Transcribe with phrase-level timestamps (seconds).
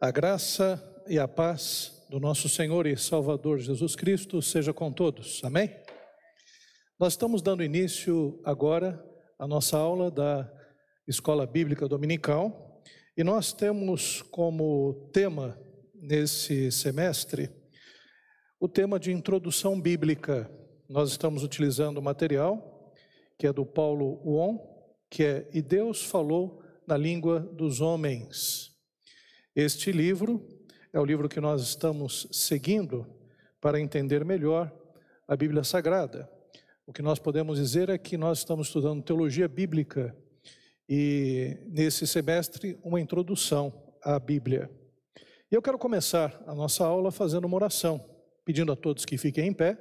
[0.00, 5.42] A graça e a paz do nosso Senhor e Salvador Jesus Cristo seja com todos.
[5.42, 5.74] Amém?
[7.00, 9.04] Nós estamos dando início agora
[9.36, 10.48] à nossa aula da
[11.08, 12.80] Escola Bíblica Dominical
[13.16, 15.60] e nós temos como tema
[15.92, 17.50] nesse semestre
[18.60, 20.48] o tema de introdução bíblica.
[20.88, 22.94] Nós estamos utilizando o material
[23.36, 24.60] que é do Paulo Uon,
[25.10, 28.67] que é E Deus falou na língua dos homens.
[29.60, 30.40] Este livro
[30.92, 33.04] é o livro que nós estamos seguindo
[33.60, 34.72] para entender melhor
[35.26, 36.30] a Bíblia Sagrada.
[36.86, 40.16] O que nós podemos dizer é que nós estamos estudando teologia bíblica
[40.88, 44.70] e, nesse semestre, uma introdução à Bíblia.
[45.50, 47.98] E eu quero começar a nossa aula fazendo uma oração,
[48.44, 49.76] pedindo a todos que fiquem em pé,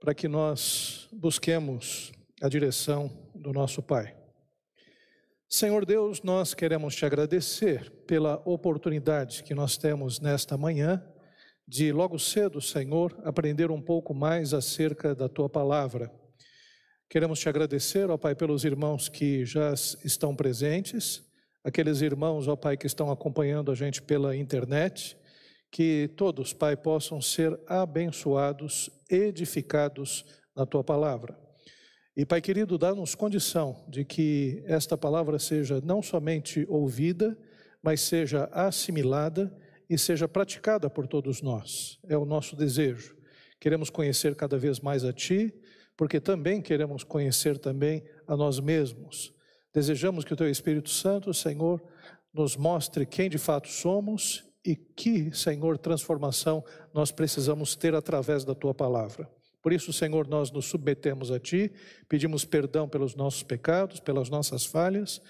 [0.00, 4.17] para que nós busquemos a direção do nosso Pai.
[5.50, 11.02] Senhor Deus, nós queremos te agradecer pela oportunidade que nós temos nesta manhã
[11.66, 16.12] de logo cedo, Senhor, aprender um pouco mais acerca da tua palavra.
[17.08, 21.26] Queremos te agradecer, ó Pai, pelos irmãos que já estão presentes,
[21.64, 25.16] aqueles irmãos, ó Pai, que estão acompanhando a gente pela internet,
[25.70, 31.47] que todos, Pai, possam ser abençoados, edificados na tua palavra.
[32.18, 37.38] E, Pai querido, dá-nos condição de que esta palavra seja não somente ouvida,
[37.80, 39.56] mas seja assimilada
[39.88, 41.96] e seja praticada por todos nós.
[42.08, 43.16] É o nosso desejo.
[43.60, 45.54] Queremos conhecer cada vez mais a Ti,
[45.96, 49.32] porque também queremos conhecer também a nós mesmos.
[49.72, 51.80] Desejamos que o Teu Espírito Santo, Senhor,
[52.34, 58.56] nos mostre quem de fato somos e que, Senhor, transformação nós precisamos ter através da
[58.56, 59.37] Tua palavra.
[59.68, 61.70] Por isso, Senhor, nós nos submetemos a Ti,
[62.08, 65.20] pedimos perdão pelos nossos pecados, pelas nossas falhas,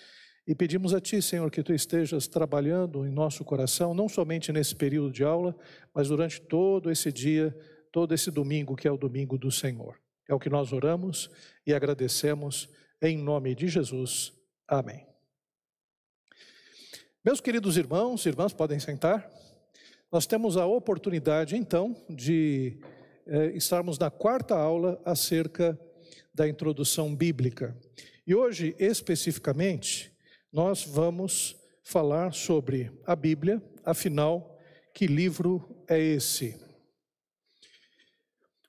[0.46, 4.76] e pedimos a Ti, Senhor, que Tu estejas trabalhando em nosso coração, não somente nesse
[4.76, 5.56] período de aula,
[5.92, 7.52] mas durante todo esse dia,
[7.90, 9.98] todo esse domingo, que é o domingo do Senhor.
[10.28, 11.28] É o que nós oramos
[11.66, 12.68] e agradecemos
[13.02, 14.32] em nome de Jesus.
[14.68, 15.04] Amém.
[17.24, 19.28] Meus queridos irmãos, irmãs, podem sentar.
[20.12, 22.80] Nós temos a oportunidade, então, de
[23.28, 25.78] é, estarmos na quarta aula acerca
[26.34, 27.76] da introdução bíblica.
[28.26, 30.10] E hoje, especificamente,
[30.52, 34.58] nós vamos falar sobre a Bíblia, afinal,
[34.94, 36.56] que livro é esse?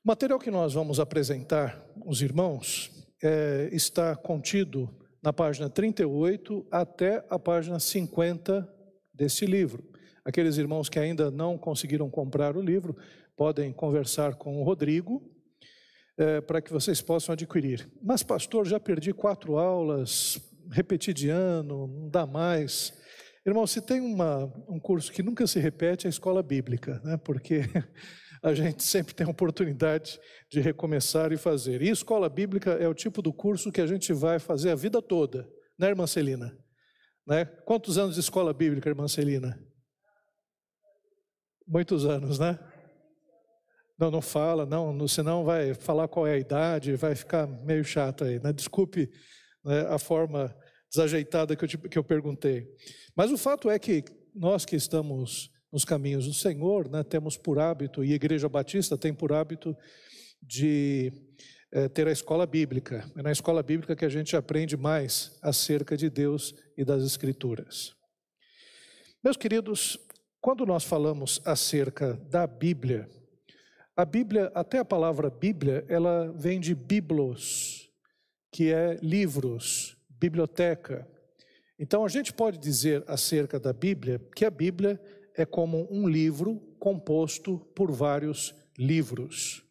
[0.03, 2.91] O material que nós vamos apresentar os irmãos
[3.21, 4.89] é, está contido
[5.21, 8.67] na página 38 até a página 50
[9.13, 9.83] desse livro.
[10.23, 12.95] Aqueles irmãos que ainda não conseguiram comprar o livro,
[13.39, 15.23] podem conversar com o Rodrigo
[16.17, 17.89] é, para que vocês possam adquirir.
[18.03, 20.37] Mas, pastor, já perdi quatro aulas,
[20.69, 22.91] repeti de ano, não dá mais.
[23.47, 27.15] Irmão, se tem uma, um curso que nunca se repete, é a escola bíblica, né?
[27.15, 27.61] porque
[28.43, 30.19] a gente sempre tem a oportunidade
[30.51, 31.81] de recomeçar e fazer.
[31.81, 35.01] E escola bíblica é o tipo do curso que a gente vai fazer a vida
[35.01, 35.49] toda,
[35.79, 36.53] né, irmã Celina?
[37.25, 37.45] Né?
[37.45, 39.57] Quantos anos de escola bíblica, irmã Celina?
[41.65, 42.59] Muitos anos, né?
[43.99, 48.23] Não, não fala, não, senão vai falar qual é a idade, vai ficar meio chato
[48.23, 48.39] aí.
[48.39, 48.53] Né?
[48.53, 49.11] Desculpe
[49.63, 50.55] né, a forma
[50.89, 52.65] desajeitada que eu, te, que eu perguntei.
[53.13, 57.59] Mas o fato é que nós que estamos nos caminhos do Senhor, né, temos por
[57.59, 59.75] hábito, e a Igreja Batista tem por hábito
[60.41, 61.11] de
[61.71, 63.09] é, ter a escola bíblica.
[63.17, 67.93] É na escola bíblica que a gente aprende mais acerca de Deus e das Escrituras.
[69.21, 69.99] Meus queridos,
[70.39, 73.09] quando nós falamos acerca da Bíblia,
[73.99, 77.91] a Bíblia, até a palavra Bíblia, ela vem de biblos,
[78.49, 81.05] que é livros, biblioteca.
[81.77, 85.01] Então a gente pode dizer acerca da Bíblia que a Bíblia
[85.35, 89.65] é como um livro composto por vários livros.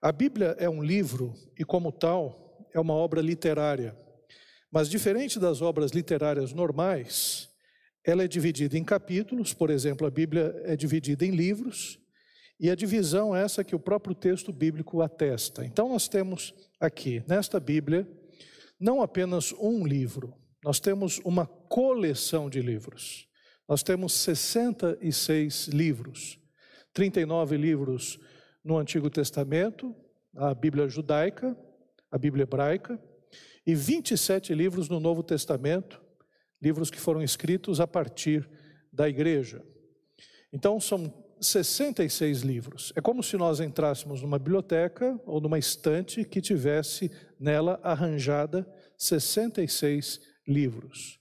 [0.00, 3.98] A Bíblia é um livro e, como tal, é uma obra literária.
[4.70, 7.48] Mas, diferente das obras literárias normais,
[8.04, 11.98] ela é dividida em capítulos, por exemplo, a Bíblia é dividida em livros,
[12.60, 15.64] e a divisão é essa que o próprio texto bíblico atesta.
[15.64, 18.06] Então nós temos aqui, nesta Bíblia,
[18.78, 23.26] não apenas um livro, nós temos uma coleção de livros.
[23.66, 26.38] Nós temos 66 livros,
[26.92, 28.18] 39 livros
[28.62, 29.94] no Antigo Testamento,
[30.36, 31.56] a Bíblia judaica,
[32.10, 33.00] a Bíblia hebraica,
[33.66, 36.02] e 27 livros no Novo Testamento,
[36.60, 38.46] livros que foram escritos a partir
[38.92, 39.64] da igreja.
[40.52, 42.92] Então são 66 livros.
[42.94, 48.66] É como se nós entrássemos numa biblioteca ou numa estante que tivesse nela arranjada
[48.98, 51.18] 66 livros.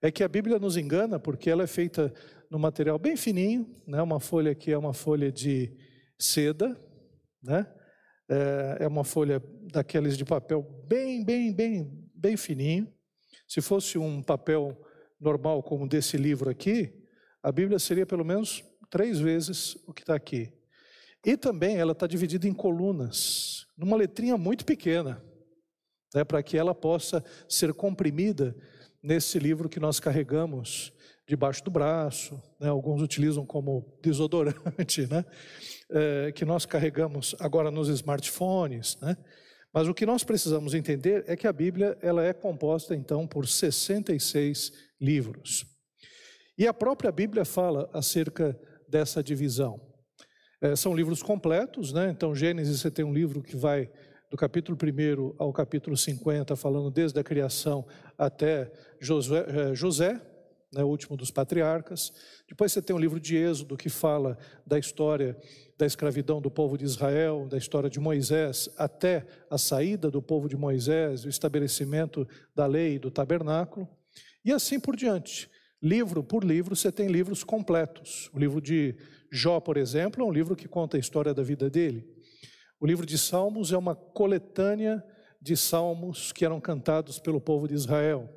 [0.00, 2.12] é que a Bíblia nos engana porque ela é feita
[2.50, 4.00] no material bem fininho, né?
[4.02, 5.76] uma folha que é uma folha de
[6.18, 6.78] seda,
[7.42, 7.66] né?
[8.28, 9.42] é, é uma folha
[9.72, 12.92] daqueles de papel bem, bem, bem, bem fininho.
[13.46, 14.80] Se fosse um papel
[15.20, 16.92] normal como desse livro aqui,
[17.42, 20.52] a Bíblia seria pelo menos três vezes o que está aqui.
[21.24, 25.24] E também ela está dividida em colunas, numa letrinha muito pequena,
[26.14, 28.54] né, para que ela possa ser comprimida
[29.02, 30.92] nesse livro que nós carregamos
[31.26, 35.24] debaixo do braço, né, alguns utilizam como desodorante, né,
[35.90, 38.98] é, que nós carregamos agora nos smartphones.
[39.00, 39.16] Né,
[39.72, 43.48] mas o que nós precisamos entender é que a Bíblia ela é composta então por
[43.48, 45.64] 66 livros.
[46.58, 48.54] E a própria Bíblia fala acerca
[48.92, 49.80] dessa divisão.
[50.60, 52.10] É, são livros completos, né?
[52.10, 53.90] Então, Gênesis, você tem um livro que vai
[54.30, 57.86] do capítulo 1 ao capítulo 50, falando desde a criação
[58.18, 60.20] até Josué, é, José,
[60.72, 62.12] né, o último dos patriarcas.
[62.46, 64.36] Depois você tem o livro de Êxodo, que fala
[64.66, 65.38] da história
[65.78, 70.48] da escravidão do povo de Israel, da história de Moisés, até a saída do povo
[70.48, 73.88] de Moisés, o estabelecimento da lei do tabernáculo,
[74.44, 75.50] e assim por diante.
[75.82, 78.30] Livro por livro, você tem livros completos.
[78.32, 78.94] O livro de
[79.32, 82.06] Jó, por exemplo, é um livro que conta a história da vida dele.
[82.78, 85.04] O livro de Salmos é uma coletânea
[85.40, 88.30] de salmos que eram cantados pelo povo de Israel.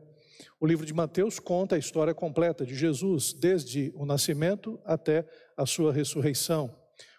[0.59, 5.23] O livro de Mateus conta a história completa de Jesus, desde o nascimento até
[5.55, 6.75] a sua ressurreição.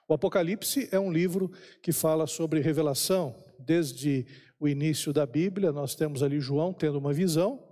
[0.08, 4.26] O Apocalipse é um livro que fala sobre revelação, desde
[4.58, 7.62] o início da Bíblia, nós temos ali João tendo uma visão,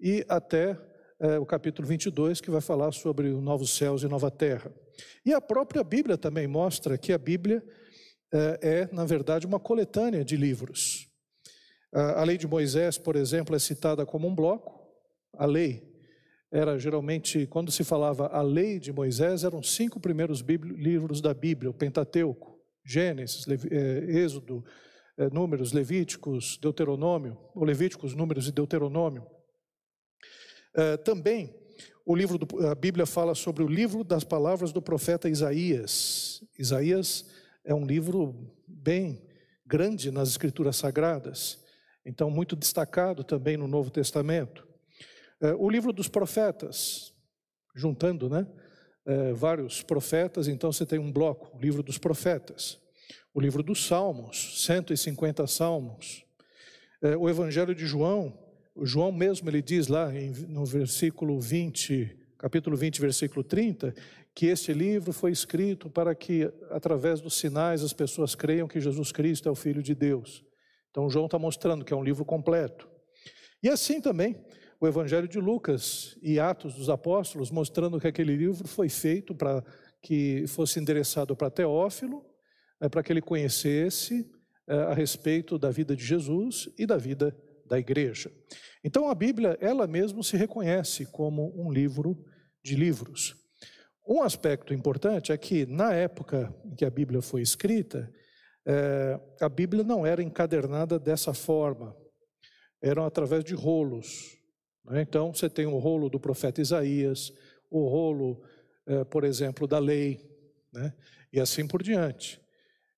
[0.00, 0.76] e até
[1.22, 4.74] é, o capítulo 22, que vai falar sobre os novos céus e nova terra.
[5.24, 7.62] E a própria Bíblia também mostra que a Bíblia
[8.34, 11.08] é, é na verdade, uma coletânea de livros.
[11.92, 14.80] A lei de Moisés, por exemplo, é citada como um bloco.
[15.34, 15.88] A lei
[16.50, 21.70] era geralmente, quando se falava a lei de Moisés, eram cinco primeiros livros da Bíblia:
[21.70, 24.64] o Pentateuco, Gênesis, é, Êxodo,
[25.30, 29.24] Números, Levíticos, Deuteronômio, ou Levíticos, Números e Deuteronômio.
[30.74, 31.54] Eh, também,
[32.04, 36.42] o livro do, a Bíblia fala sobre o livro das palavras do profeta Isaías.
[36.58, 37.26] Isaías
[37.64, 39.22] é um livro bem
[39.66, 41.62] grande nas Escrituras Sagradas,
[42.04, 44.66] então muito destacado também no Novo Testamento.
[45.40, 47.12] Eh, o livro dos profetas,
[47.74, 48.46] juntando, né?
[49.04, 52.78] É, vários profetas, então você tem um bloco, o livro dos profetas,
[53.34, 56.24] o livro dos Salmos, 150 Salmos,
[57.18, 58.41] o Evangelho de João,
[58.74, 60.10] o João mesmo ele diz lá
[60.48, 63.94] no versículo 20, capítulo 20, versículo 30,
[64.34, 69.12] que este livro foi escrito para que, através dos sinais, as pessoas creiam que Jesus
[69.12, 70.42] Cristo é o Filho de Deus.
[70.90, 72.88] Então, João está mostrando que é um livro completo.
[73.62, 74.42] E assim também,
[74.80, 79.62] o Evangelho de Lucas e Atos dos Apóstolos, mostrando que aquele livro foi feito para
[80.02, 82.24] que fosse endereçado para Teófilo,
[82.80, 84.28] é, para que ele conhecesse
[84.66, 87.36] é, a respeito da vida de Jesus e da vida
[87.72, 88.30] da igreja.
[88.84, 92.22] Então a Bíblia, ela mesma se reconhece como um livro
[92.62, 93.34] de livros.
[94.06, 98.12] Um aspecto importante é que, na época em que a Bíblia foi escrita,
[98.66, 101.96] é, a Bíblia não era encadernada dessa forma,
[102.82, 104.36] eram através de rolos.
[104.84, 105.00] Né?
[105.00, 107.32] Então, você tem o rolo do profeta Isaías,
[107.70, 108.42] o rolo,
[108.86, 110.20] é, por exemplo, da lei,
[110.70, 110.92] né?
[111.32, 112.38] e assim por diante.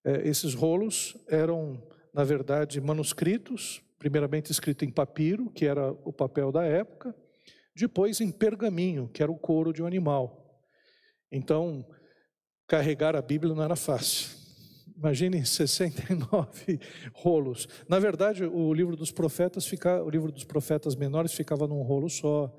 [0.05, 1.81] É, esses rolos eram,
[2.13, 7.17] na verdade, manuscritos primeiramente escrito em papiro, que era o papel da época,
[7.75, 10.63] depois em pergaminho, que era o couro de um animal.
[11.33, 11.89] Então,
[12.69, 14.29] carregar a Bíblia não era fácil.
[14.95, 16.79] Imagine 69
[17.15, 17.67] rolos.
[17.89, 22.11] Na verdade, o livro dos profetas fica, o livro dos profetas menores ficava num rolo
[22.11, 22.55] só.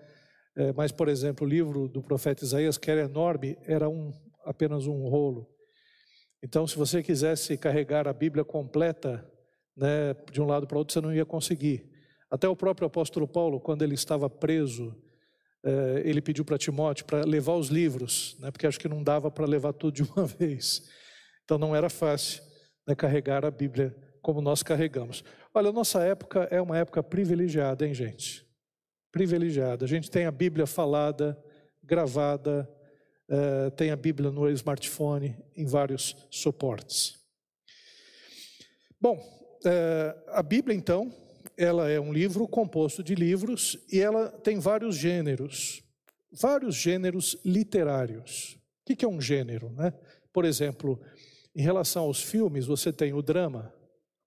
[0.57, 4.11] É, mas, por exemplo, o livro do profeta Isaías, que era enorme, era um,
[4.43, 5.47] apenas um rolo.
[6.41, 9.23] Então, se você quisesse carregar a Bíblia completa,
[9.75, 11.89] né, de um lado para outro, você não ia conseguir.
[12.29, 14.95] Até o próprio apóstolo Paulo, quando ele estava preso,
[15.63, 19.29] eh, ele pediu para Timóteo para levar os livros, né, porque acho que não dava
[19.29, 20.83] para levar tudo de uma vez.
[21.43, 22.43] Então não era fácil
[22.87, 25.23] né, carregar a Bíblia como nós carregamos.
[25.53, 28.45] Olha, a nossa época é uma época privilegiada, hein, gente?
[29.11, 29.85] Privilegiada.
[29.85, 31.37] A gente tem a Bíblia falada,
[31.83, 32.67] gravada,
[33.29, 37.23] eh, tem a Bíblia no smartphone, em vários suportes.
[38.99, 39.19] Bom,
[40.27, 41.13] a Bíblia, então,
[41.57, 45.83] ela é um livro composto de livros e ela tem vários gêneros,
[46.31, 48.57] vários gêneros literários.
[48.81, 49.71] O que é um gênero?
[49.71, 49.93] Né?
[50.33, 51.01] Por exemplo,
[51.55, 53.73] em relação aos filmes, você tem o drama,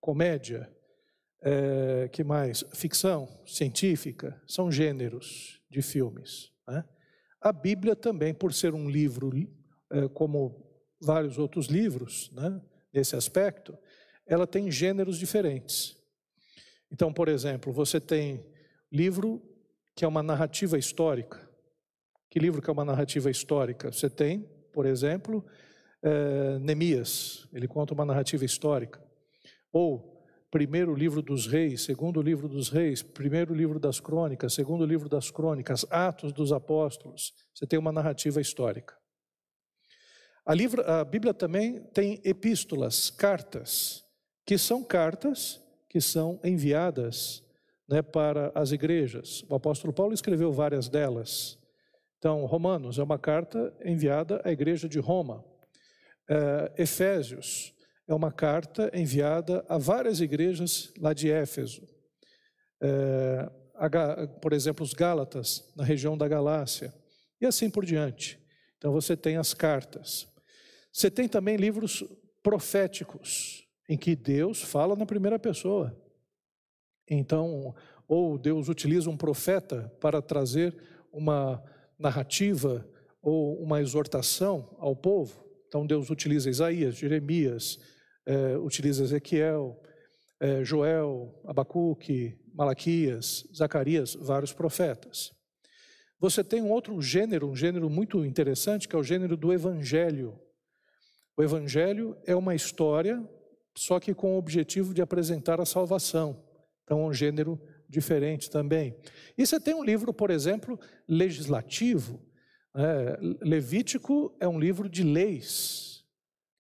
[0.01, 0.71] comédia,
[1.43, 2.65] é, que mais?
[2.73, 5.59] Ficção científica, são gêneros.
[5.71, 6.51] de filmes.
[6.67, 6.85] Né?
[7.41, 9.31] A Bíblia também, por ser um livro,
[9.93, 10.67] é, como
[11.01, 12.61] vários outros livros, né,
[12.93, 13.77] nesse aspecto,
[14.29, 15.97] ela tem gêneros diferentes.
[16.93, 18.45] Então, por exemplo, você tem
[18.93, 19.43] livro
[19.97, 21.49] que é uma narrativa histórica.
[22.31, 23.91] Que livro que é uma narrativa histórica?
[23.91, 25.45] Você tem, por exemplo,
[26.03, 29.03] é, Neemias, ele conta uma narrativa histórica.
[29.73, 35.09] Ou primeiro livro dos reis, segundo livro dos reis, primeiro livro das crônicas, segundo livro
[35.09, 37.35] das crônicas, Atos dos apóstolos.
[37.55, 38.97] Você tem uma narrativa histórica.
[40.47, 44.08] A, livro, a Bíblia também tem epístolas, cartas,
[44.49, 47.45] que são cartas que são enviadas
[47.87, 49.45] né, para as igrejas.
[49.47, 51.59] O apóstolo Paulo escreveu várias delas.
[52.17, 55.45] Então, Romanos é uma carta enviada à igreja de Roma.
[56.27, 57.75] É, Efésios
[58.09, 61.87] é uma carta enviada a várias igrejas lá de Éfeso.
[62.81, 66.95] É, a, por exemplo, os Gálatas, na região da Galácia,
[67.39, 68.41] e assim por diante.
[68.79, 70.27] Então, você tem as cartas.
[70.91, 72.03] Você tem também livros
[72.43, 75.97] proféticos, em que Deus fala na primeira pessoa.
[77.09, 77.75] Então,
[78.07, 80.77] ou Deus utiliza um profeta para trazer
[81.13, 81.63] uma
[81.99, 82.87] narrativa
[83.23, 85.45] ou uma exortação ao povo.
[85.67, 87.79] Então, Deus utiliza Isaías, Jeremias,
[88.27, 89.81] é, utiliza Ezequiel,
[90.41, 95.33] é, Joel, Abacuque, Malaquias, Zacarias, vários profetas.
[96.21, 100.39] Você tem um outro gênero, um gênero muito interessante, que é o gênero do evangelho.
[101.37, 103.23] O evangelho é uma história,
[103.79, 106.43] só que com o objetivo de apresentar a salvação.
[106.83, 108.97] Então, é um gênero diferente também.
[109.37, 112.21] E você tem um livro, por exemplo, legislativo.
[112.75, 116.05] É, Levítico é um livro de leis,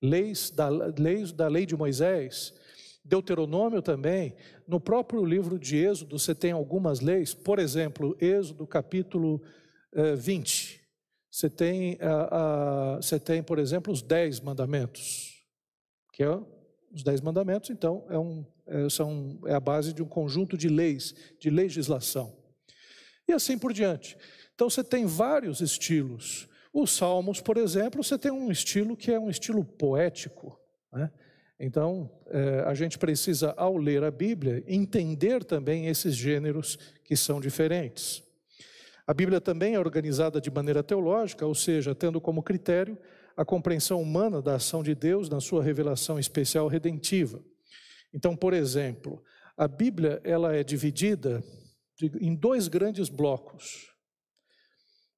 [0.01, 2.55] leis da, leis da lei de Moisés.
[3.05, 4.37] Deuteronômio também.
[4.67, 7.35] No próprio livro de Êxodo, você tem algumas leis.
[7.35, 9.43] Por exemplo, Êxodo capítulo
[9.93, 10.81] eh, 20.
[11.31, 15.43] Você tem, a, a, você tem, por exemplo, os dez mandamentos,
[16.13, 16.58] que é
[16.93, 20.69] os dez mandamentos, então, é, um, é, são, é a base de um conjunto de
[20.69, 22.37] leis, de legislação.
[23.27, 24.17] E assim por diante.
[24.55, 26.49] Então, você tem vários estilos.
[26.73, 30.59] Os salmos, por exemplo, você tem um estilo que é um estilo poético.
[30.93, 31.11] Né?
[31.61, 37.41] Então, é, a gente precisa, ao ler a Bíblia, entender também esses gêneros que são
[37.41, 38.23] diferentes.
[39.07, 42.99] A Bíblia também é organizada de maneira teológica, ou seja, tendo como critério
[43.39, 47.41] a compreensão humana da ação de Deus na sua revelação especial redentiva.
[48.13, 49.23] Então, por exemplo,
[49.57, 51.41] a Bíblia ela é dividida
[52.21, 53.95] em dois grandes blocos.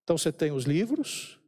[0.02, 1.40] Então você tem os livros.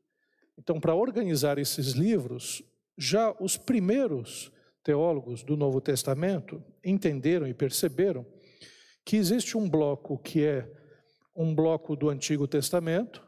[0.58, 2.62] Então, para organizar esses livros,
[2.96, 4.50] já os primeiros
[4.82, 8.24] teólogos do Novo Testamento entenderam e perceberam
[9.04, 10.72] que existe um bloco que é
[11.36, 13.22] um bloco do Antigo Testamento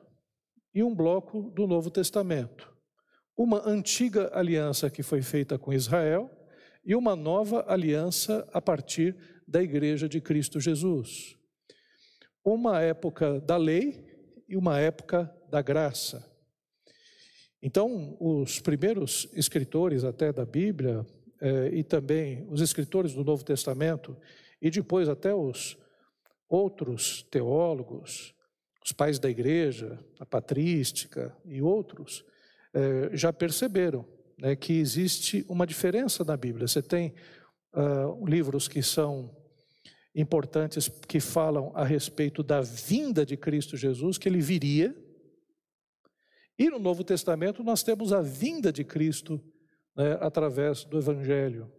[0.74, 2.73] e um bloco do Novo Testamento
[3.36, 6.30] uma antiga aliança que foi feita com Israel
[6.84, 11.36] e uma nova aliança a partir da igreja de Cristo Jesus.
[12.44, 14.04] Uma época da lei
[14.48, 16.30] e uma época da graça.
[17.62, 21.04] Então, os primeiros escritores até da Bíblia,
[21.40, 24.16] eh, e também os escritores do Novo Testamento,
[24.60, 25.76] e depois até os
[26.46, 28.34] outros teólogos,
[28.84, 32.22] os pais da igreja, a patrística e outros,
[32.74, 34.04] é, já perceberam
[34.38, 36.66] né, que existe uma diferença na Bíblia.
[36.66, 37.14] Você tem
[37.72, 39.34] uh, livros que são
[40.14, 44.94] importantes, que falam a respeito da vinda de Cristo Jesus, que ele viria.
[46.58, 49.42] E no Novo Testamento nós temos a vinda de Cristo
[49.96, 51.70] né, através do Evangelho.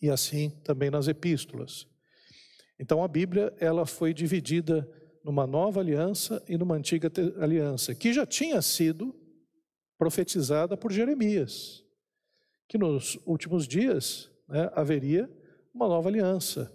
[0.00, 1.86] E assim também nas epístolas.
[2.78, 4.88] Então a Bíblia ela foi dividida
[5.22, 9.14] numa nova aliança e numa antiga aliança, que já tinha sido
[10.00, 11.84] profetizada por Jeremias,
[12.66, 15.30] que nos últimos dias né, haveria
[15.74, 16.72] uma nova aliança,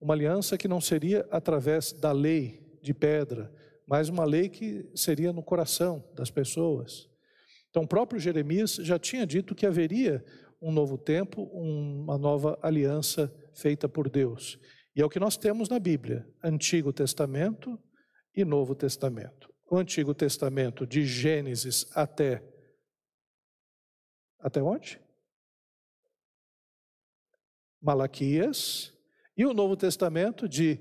[0.00, 3.54] uma aliança que não seria através da lei de pedra,
[3.86, 7.08] mas uma lei que seria no coração das pessoas.
[7.70, 10.24] Então, o próprio Jeremias já tinha dito que haveria
[10.60, 14.58] um novo tempo, uma nova aliança feita por Deus.
[14.96, 17.78] E é o que nós temos na Bíblia: Antigo Testamento
[18.34, 22.42] e Novo Testamento o Antigo Testamento de Gênesis até
[24.38, 25.00] até onde?
[27.80, 28.92] Malaquias
[29.34, 30.78] e o Novo Testamento de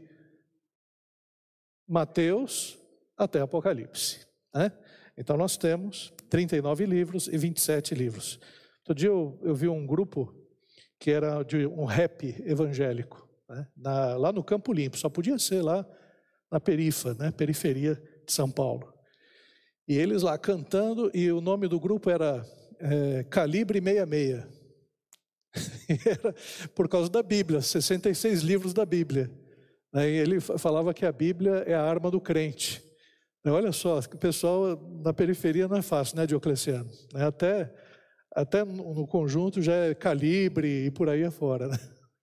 [1.87, 2.77] Mateus
[3.15, 4.27] até Apocalipse.
[4.53, 4.69] Né?
[5.15, 8.41] Então nós temos 39 livros e 27 livros.
[8.79, 10.35] Outro dia eu, eu vi um grupo
[10.99, 13.67] que era de um rap evangélico, né?
[13.77, 15.87] Na, lá no Campo Limpo, só podia ser lá
[16.51, 18.93] na perifa, né, periferia de São Paulo.
[19.87, 22.45] E eles lá cantando, e o nome do grupo era
[22.79, 24.61] é, Calibre 66.
[26.05, 26.35] era
[26.73, 29.29] por causa da Bíblia, 66 livros da Bíblia.
[29.93, 32.81] Aí ele falava que a Bíblia é a arma do crente.
[33.45, 36.89] Olha só, o pessoal na periferia não é fácil, né, Diocleciano?
[37.13, 37.73] Até,
[38.33, 41.67] até no conjunto já é calibre e por aí afora.
[41.67, 41.77] Né?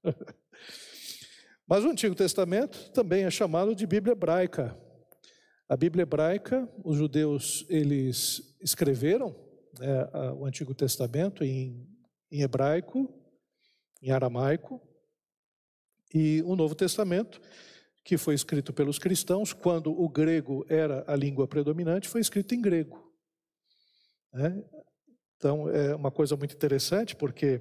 [1.68, 4.74] Mas o Antigo Testamento também é chamado de Bíblia hebraica.
[5.68, 9.36] A Bíblia hebraica, os judeus eles escreveram
[9.78, 11.86] né, o Antigo Testamento em,
[12.32, 13.12] em hebraico,
[14.00, 14.80] em aramaico,
[16.14, 17.38] e o Novo Testamento,
[18.02, 22.62] que foi escrito pelos cristãos, quando o grego era a língua predominante, foi escrito em
[22.62, 23.12] grego.
[24.32, 24.64] Né?
[25.36, 27.60] Então, é uma coisa muito interessante, porque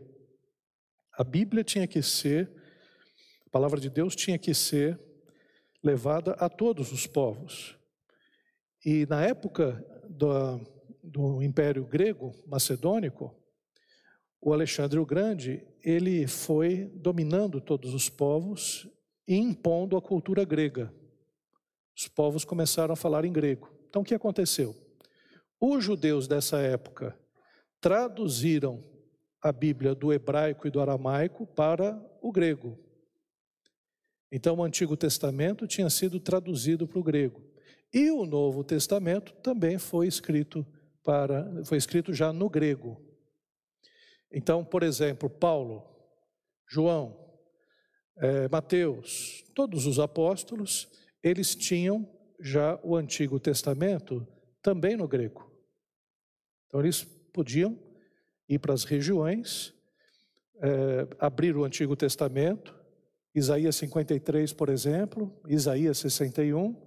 [1.11, 2.49] a Bíblia tinha que ser,
[3.45, 4.97] a palavra de Deus tinha que ser
[5.83, 7.76] levada a todos os povos.
[8.89, 10.61] E na época do,
[11.03, 13.35] do Império Grego Macedônico,
[14.39, 18.87] o Alexandre o Grande, ele foi dominando todos os povos
[19.27, 20.89] e impondo a cultura grega.
[21.97, 23.69] Os povos começaram a falar em grego.
[23.89, 24.73] Então o que aconteceu?
[25.59, 27.13] Os judeus dessa época
[27.81, 28.81] traduziram
[29.41, 32.79] a Bíblia do hebraico e do aramaico para o grego.
[34.31, 37.56] Então o Antigo Testamento tinha sido traduzido para o grego.
[37.97, 40.63] E o Novo Testamento também foi escrito
[41.03, 43.03] para foi escrito já no grego.
[44.31, 45.83] Então, por exemplo, Paulo,
[46.69, 47.17] João,
[48.17, 50.87] é, Mateus, todos os apóstolos,
[51.23, 52.07] eles tinham
[52.39, 54.27] já o Antigo Testamento
[54.61, 55.51] também no grego.
[56.67, 57.79] Então, eles podiam
[58.47, 59.73] ir para as regiões,
[60.61, 62.79] é, abrir o Antigo Testamento,
[63.33, 66.86] Isaías 53, por exemplo, Isaías 61,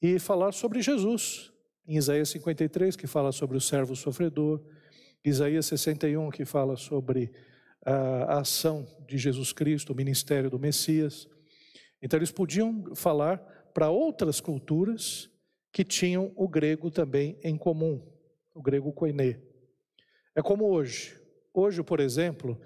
[0.00, 1.52] e falar sobre Jesus.
[1.86, 4.62] Em Isaías 53, que fala sobre o servo sofredor,
[5.24, 7.32] Isaías 61, que fala sobre
[7.84, 11.28] a ação de Jesus Cristo, o ministério do Messias.
[12.00, 13.38] Então, eles podiam falar
[13.74, 15.30] para outras culturas
[15.72, 18.02] que tinham o grego também em comum,
[18.54, 19.40] o grego koiné.
[20.34, 21.18] É como hoje.
[21.52, 22.60] Hoje, por exemplo,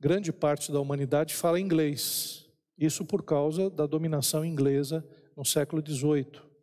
[0.00, 2.48] grande parte da humanidade fala inglês.
[2.76, 6.53] Isso por causa da dominação inglesa no século XVIII.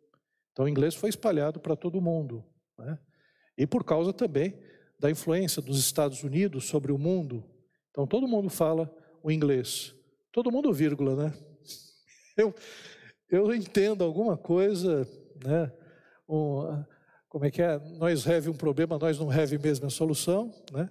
[0.52, 2.44] Então, o inglês foi espalhado para todo mundo.
[2.78, 2.98] Né?
[3.56, 4.58] E por causa também
[4.98, 7.44] da influência dos Estados Unidos sobre o mundo.
[7.90, 9.94] Então, todo mundo fala o inglês.
[10.30, 11.34] Todo mundo, vírgula, né?
[12.34, 12.54] Eu,
[13.30, 15.06] eu entendo alguma coisa,
[15.44, 15.70] né?
[16.26, 16.82] Um,
[17.28, 17.78] como é que é?
[17.98, 20.88] Nós have um problema, nós não have mesmo a solução, né?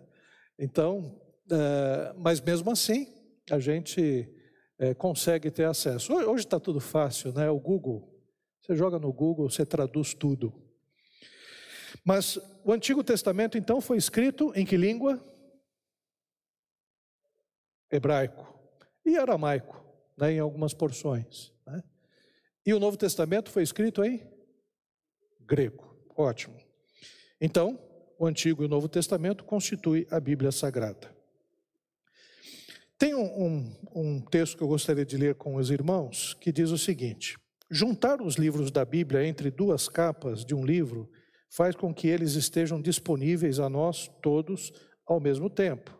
[0.58, 1.20] Então,
[1.52, 3.08] é, mas mesmo assim,
[3.50, 4.28] a gente
[4.80, 6.14] é, consegue ter acesso.
[6.14, 7.50] Hoje está tudo fácil, né?
[7.50, 8.08] O Google.
[8.62, 10.54] Você joga no Google, você traduz tudo.
[12.04, 15.24] Mas o Antigo Testamento, então, foi escrito em que língua?
[17.92, 18.48] Hebraico
[19.06, 19.84] e aramaico,
[20.18, 21.52] né, em algumas porções.
[21.66, 21.84] Né?
[22.66, 24.22] E o Novo Testamento foi escrito em
[25.40, 25.96] grego.
[26.16, 26.58] Ótimo.
[27.40, 27.80] Então,
[28.18, 31.14] o Antigo e o Novo Testamento constituem a Bíblia Sagrada.
[32.98, 36.70] Tem um, um, um texto que eu gostaria de ler com os irmãos que diz
[36.70, 37.36] o seguinte:
[37.74, 41.10] Juntar os livros da Bíblia entre duas capas de um livro
[41.50, 44.74] faz com que eles estejam disponíveis a nós todos
[45.08, 45.98] ao mesmo tempo.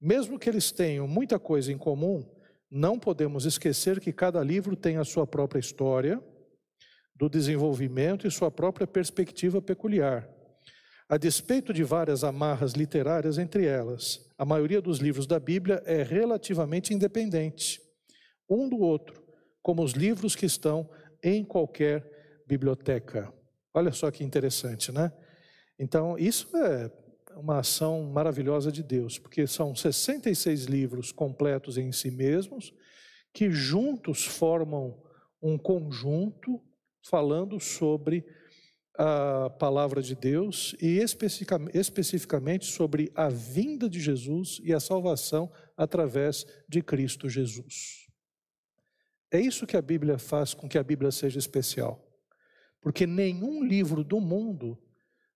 [0.00, 2.26] Mesmo que eles tenham muita coisa em comum,
[2.70, 6.18] não podemos esquecer que cada livro tem a sua própria história,
[7.14, 10.26] do desenvolvimento e sua própria perspectiva peculiar.
[11.10, 16.02] A despeito de várias amarras literárias entre elas, a maioria dos livros da Bíblia é
[16.02, 17.84] relativamente independente
[18.48, 19.25] um do outro,
[19.66, 20.88] como os livros que estão
[21.20, 22.08] em qualquer
[22.46, 23.34] biblioteca.
[23.74, 25.12] Olha só que interessante, né?
[25.76, 26.88] Então, isso é
[27.36, 32.72] uma ação maravilhosa de Deus, porque são 66 livros completos em si mesmos,
[33.34, 35.02] que juntos formam
[35.42, 36.62] um conjunto
[37.02, 38.24] falando sobre
[38.96, 40.98] a palavra de Deus e
[41.74, 48.05] especificamente sobre a vinda de Jesus e a salvação através de Cristo Jesus.
[49.30, 52.02] É isso que a Bíblia faz com que a Bíblia seja especial.
[52.80, 54.78] Porque nenhum livro do mundo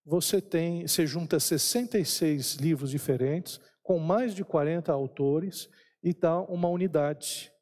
[0.05, 5.69] você tem, você junta 66 livros diferentes, com mais de 40 autores,
[6.03, 7.53] e dá uma unidade.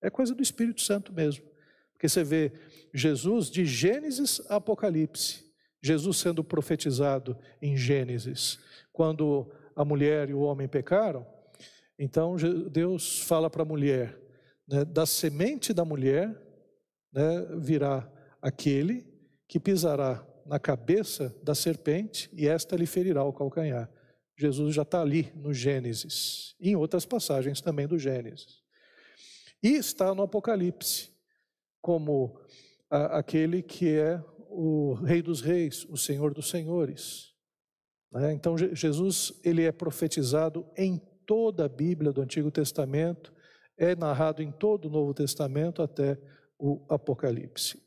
[0.00, 1.44] É coisa do Espírito Santo mesmo.
[1.92, 2.52] Porque você vê
[2.94, 5.44] Jesus de Gênesis a Apocalipse,
[5.82, 8.58] Jesus sendo profetizado em Gênesis,
[8.92, 11.26] quando a mulher e o homem pecaram,
[11.98, 12.36] então
[12.70, 14.18] Deus fala para a mulher,
[14.70, 16.28] né, da semente da mulher
[17.12, 19.04] né, virá aquele
[19.48, 23.90] que pisará na cabeça da serpente e esta lhe ferirá o calcanhar.
[24.38, 28.62] Jesus já está ali no Gênesis, e em outras passagens também do Gênesis.
[29.62, 31.10] E está no Apocalipse,
[31.82, 32.40] como
[32.88, 37.34] a, aquele que é o Rei dos Reis, o Senhor dos Senhores.
[38.10, 38.32] Né?
[38.32, 43.32] Então, Jesus ele é profetizado em toda a Bíblia do Antigo Testamento,
[43.80, 46.18] é narrado em todo o Novo Testamento até
[46.58, 47.82] o Apocalipse.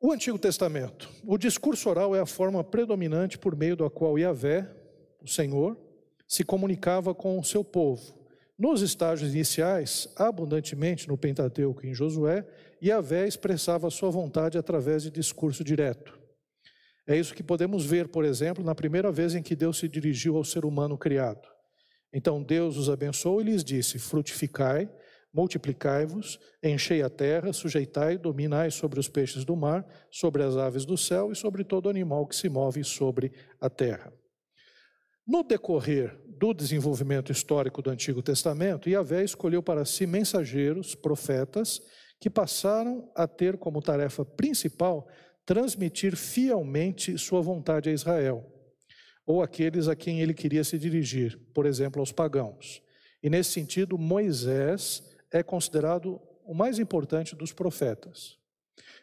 [0.00, 1.10] O Antigo Testamento.
[1.24, 4.66] O discurso oral é a forma predominante por meio da qual Yahvé,
[5.20, 5.78] o Senhor,
[6.26, 8.18] se comunicava com o seu povo.
[8.58, 12.46] Nos estágios iniciais, abundantemente no Pentateuco e em Josué,
[12.82, 16.18] Yahvé expressava sua vontade através de discurso direto.
[17.06, 20.36] É isso que podemos ver, por exemplo, na primeira vez em que Deus se dirigiu
[20.36, 21.51] ao ser humano criado.
[22.12, 24.90] Então Deus os abençoou e lhes disse: Frutificai,
[25.32, 30.96] multiplicai-vos, enchei a terra, sujeitai, dominai sobre os peixes do mar, sobre as aves do
[30.96, 34.12] céu e sobre todo animal que se move sobre a terra.
[35.26, 41.80] No decorrer do desenvolvimento histórico do Antigo Testamento, Yahvé escolheu para si mensageiros, profetas,
[42.20, 45.08] que passaram a ter como tarefa principal
[45.46, 48.44] transmitir fielmente sua vontade a Israel,
[49.26, 52.82] ou aqueles a quem ele queria se dirigir, por exemplo, aos pagãos.
[53.22, 58.38] E nesse sentido, Moisés é considerado o mais importante dos profetas.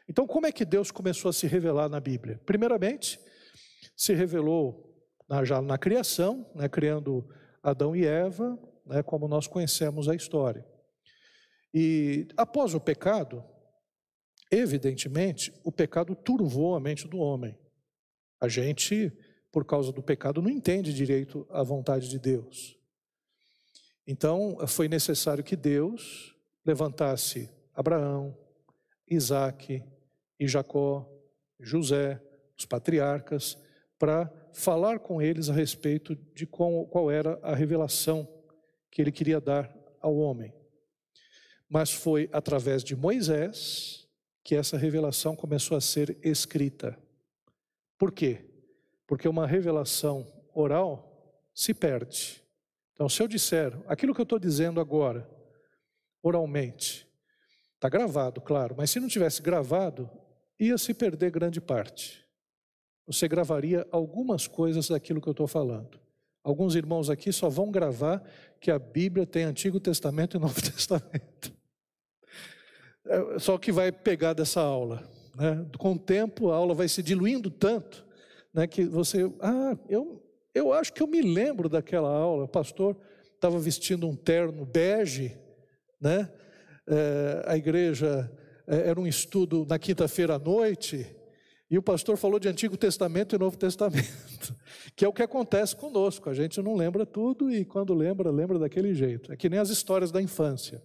[0.08, 2.42] Então, como é que Deus começou a se revelar na Bíblia?
[2.46, 3.20] Primeiramente,
[3.96, 4.94] se revelou
[5.28, 7.28] na, já na criação, né, criando
[7.64, 10.66] Adão e Eva, né, como nós conhecemos a história.
[11.74, 13.44] E após o pecado,
[14.52, 17.56] Evidentemente, o pecado turvou a mente do homem.
[18.42, 19.12] A gente,
[19.52, 22.78] por causa do pecado, não entende direito a vontade de Deus.
[24.06, 26.36] Então, foi necessário que Deus
[26.66, 28.38] levantasse Abraão,
[29.08, 29.84] Isaac
[30.40, 31.08] e Jacó,
[31.60, 32.22] José,
[32.58, 33.58] os patriarcas,
[33.98, 38.28] para falar com eles a respeito de qual, qual era a revelação
[38.90, 40.54] que ele queria dar ao homem.
[41.70, 44.08] Mas foi através de Moisés
[44.44, 46.98] que essa revelação começou a ser escrita.
[47.98, 48.49] Por quê?
[49.10, 52.44] Porque uma revelação oral se perde.
[52.94, 55.28] Então, se eu disser aquilo que eu estou dizendo agora,
[56.22, 57.08] oralmente,
[57.74, 60.08] está gravado, claro, mas se não tivesse gravado,
[60.60, 62.24] ia se perder grande parte.
[63.08, 66.00] Você gravaria algumas coisas daquilo que eu estou falando.
[66.44, 68.24] Alguns irmãos aqui só vão gravar
[68.62, 71.52] que a Bíblia tem Antigo Testamento e Novo Testamento.
[73.08, 75.10] É, só que vai pegar dessa aula.
[75.34, 75.66] Né?
[75.80, 78.08] Com o tempo, a aula vai se diluindo tanto
[78.54, 79.32] né, que você.
[79.40, 82.46] Ah, eu, eu acho que eu me lembro daquela aula.
[82.46, 82.98] O pastor
[83.36, 85.38] estava vestindo um terno bege,
[86.00, 86.30] né?
[86.88, 88.32] É, a igreja
[88.68, 91.16] é, era um estudo na quinta-feira à noite,
[91.70, 94.56] e o pastor falou de Antigo Testamento e Novo Testamento,
[94.96, 96.30] que é o que acontece conosco.
[96.30, 99.32] A gente não lembra tudo e quando lembra, lembra daquele jeito.
[99.32, 100.82] É que nem as histórias da infância.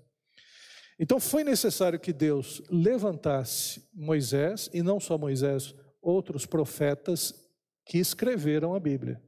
[0.99, 7.44] Então foi necessário que Deus levantasse Moisés, e não só Moisés, outros profetas
[7.85, 9.23] que escreveram a Bíblia,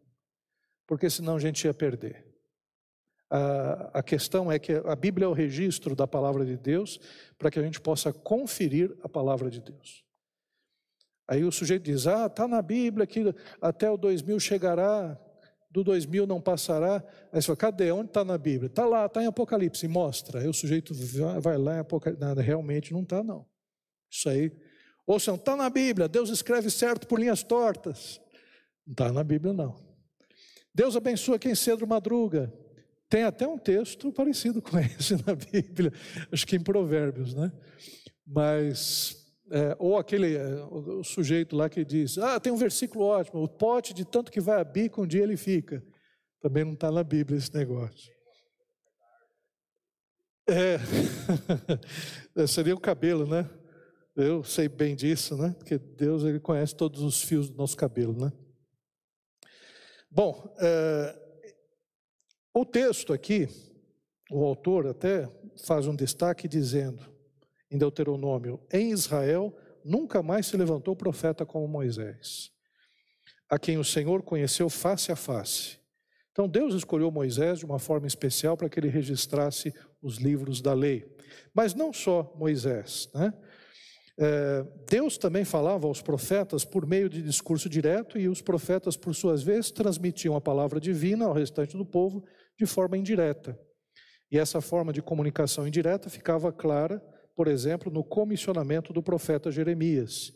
[0.87, 2.25] porque senão a gente ia perder.
[3.29, 6.99] A, a questão é que a Bíblia é o registro da palavra de Deus
[7.37, 10.05] para que a gente possa conferir a palavra de Deus.
[11.29, 15.19] Aí o sujeito diz: Ah, está na Bíblia que até o 2000 chegará
[15.77, 17.05] do 2000 não passará.
[17.33, 17.91] Aí você fala, cadê?
[17.91, 18.69] Onde está na Bíblia?
[18.69, 20.41] Está lá, está em Apocalipse, mostra.
[20.41, 20.95] Aí o sujeito
[21.41, 23.47] vai lá em Apocalipse, nada, realmente não está não.
[24.11, 24.53] Isso aí.
[25.07, 28.21] Ou se não está na Bíblia, Deus escreve certo por linhas tortas.
[28.87, 29.77] Não está na Bíblia não.
[30.75, 32.53] Deus abençoa quem cedo madruga.
[33.09, 35.93] Tem até um texto parecido com esse na Bíblia,
[36.31, 37.53] acho que em Provérbios, né?
[38.27, 39.17] Mas
[39.51, 43.43] é, ou aquele é, o, o, sujeito lá que diz: Ah, tem um versículo ótimo,
[43.43, 45.85] o pote de tanto que vai a bico, um dia ele fica.
[46.41, 48.13] Também não está na Bíblia esse negócio.
[50.49, 50.79] É,
[52.47, 53.49] seria o cabelo, né?
[54.15, 55.55] Eu sei bem disso, né?
[55.59, 58.33] Porque Deus ele conhece todos os fios do nosso cabelo, né?
[60.17, 61.15] Bom, é,
[62.55, 63.51] o texto aqui,
[64.31, 65.29] o autor até
[65.67, 67.07] faz um destaque dizendo:
[67.71, 72.51] em Deuteronômio: Em Israel nunca mais se levantou profeta como Moisés,
[73.47, 75.79] a quem o Senhor conheceu face a face.
[76.33, 80.73] Então Deus escolheu Moisés de uma forma especial para que ele registrasse os livros da
[80.73, 81.15] lei.
[81.53, 83.35] Mas não só Moisés, né?
[84.19, 89.15] É, Deus também falava aos profetas por meio de discurso direto, e os profetas, por
[89.15, 92.25] suas vezes, transmitiam a palavra divina ao restante do povo
[92.59, 93.59] de forma indireta.
[94.31, 97.03] E essa forma de comunicação indireta ficava clara
[97.37, 100.33] por exemplo, no comissionamento do profeta Jeremias.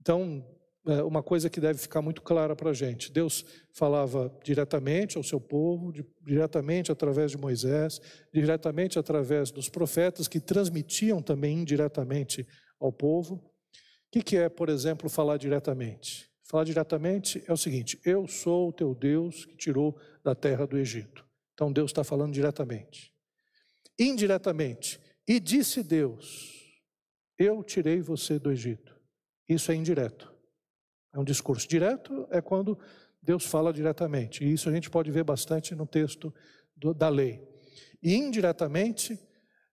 [0.00, 0.44] Então,
[0.86, 5.22] é, uma coisa que deve ficar muito clara para a gente: Deus falava diretamente ao
[5.22, 8.00] seu povo, diretamente através de Moisés,
[8.34, 12.46] diretamente através dos profetas, que transmitiam também indiretamente
[12.80, 13.34] ao povo.
[13.34, 16.28] O que é, por exemplo, falar diretamente?
[16.42, 20.76] Falar diretamente é o seguinte: Eu sou o teu Deus que tirou da terra do
[20.76, 21.24] Egito.
[21.54, 23.14] Então Deus está falando diretamente.
[23.98, 26.74] Indiretamente, e disse Deus:
[27.38, 28.98] Eu tirei você do Egito.
[29.48, 30.34] Isso é indireto.
[31.12, 32.78] É um discurso direto, é quando
[33.22, 34.42] Deus fala diretamente.
[34.44, 36.34] E isso a gente pode ver bastante no texto
[36.74, 37.46] do, da lei.
[38.02, 39.18] E indiretamente,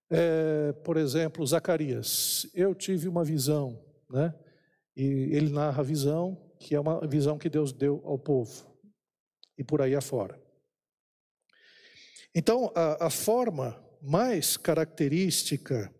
[0.10, 2.50] é, por exemplo, Zacarias.
[2.54, 4.34] Eu tive uma visão, né?
[4.96, 8.66] E ele narra a visão, que é uma visão que Deus deu ao povo.
[9.58, 10.40] E por aí afora.
[12.34, 15.94] Então, a, a forma mais característica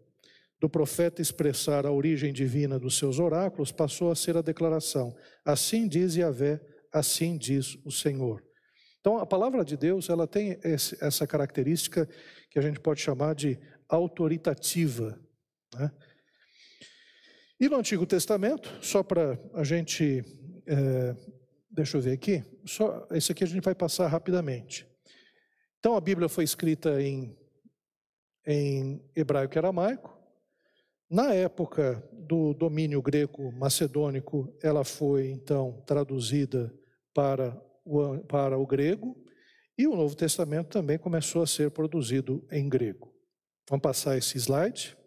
[0.60, 5.16] do profeta expressar a origem divina dos seus oráculos passou a ser a declaração:
[5.46, 6.60] Assim diz Yahvé,
[6.92, 8.44] assim diz o Senhor.
[9.00, 12.10] Então, a palavra de Deus ela tem essa característica
[12.50, 13.58] que a gente pode chamar de
[13.90, 15.20] autoritativa.
[15.74, 15.92] Né?
[17.60, 20.24] E no Antigo Testamento, só para a gente,
[20.68, 21.16] é,
[21.72, 24.86] deixa eu ver aqui, só esse aqui a gente vai passar rapidamente.
[25.80, 27.36] Então, a Bíblia foi escrita em,
[28.46, 30.16] em hebraico e aramaico.
[31.10, 36.74] Na época do domínio grego-macedônico, ela foi então traduzida
[37.14, 39.16] para o, para o grego,
[39.78, 43.17] e o Novo Testamento também começou a ser produzido em grego.
[43.70, 44.98] Vamos passar esse slide.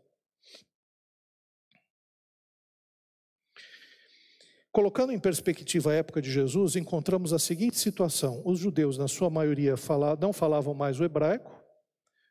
[4.70, 9.30] Colocando em perspectiva a época de Jesus, encontramos a seguinte situação: os judeus, na sua
[9.30, 9.74] maioria,
[10.20, 11.58] não falavam mais o hebraico,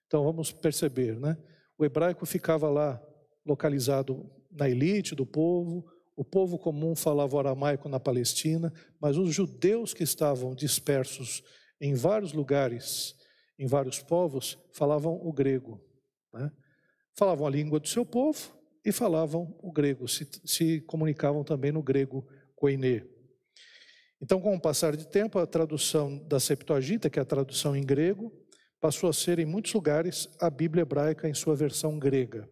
[0.06, 1.36] então vamos perceber, né?
[1.78, 3.02] O hebraico ficava lá
[3.46, 9.34] localizado na elite do povo, o povo comum falava o aramaico na Palestina, mas os
[9.34, 11.42] judeus que estavam dispersos
[11.82, 13.16] em vários lugares,
[13.58, 15.89] em vários povos, falavam o grego.
[16.34, 16.52] Né?
[17.16, 21.84] Falavam a língua do seu povo e falavam o grego, se, se comunicavam também no
[21.84, 23.06] grego koiné.
[24.22, 27.86] Então, com o passar de tempo, a tradução da Septuaginta, que é a tradução em
[27.86, 28.34] grego,
[28.80, 32.50] passou a ser, em muitos lugares, a Bíblia hebraica em sua versão grega.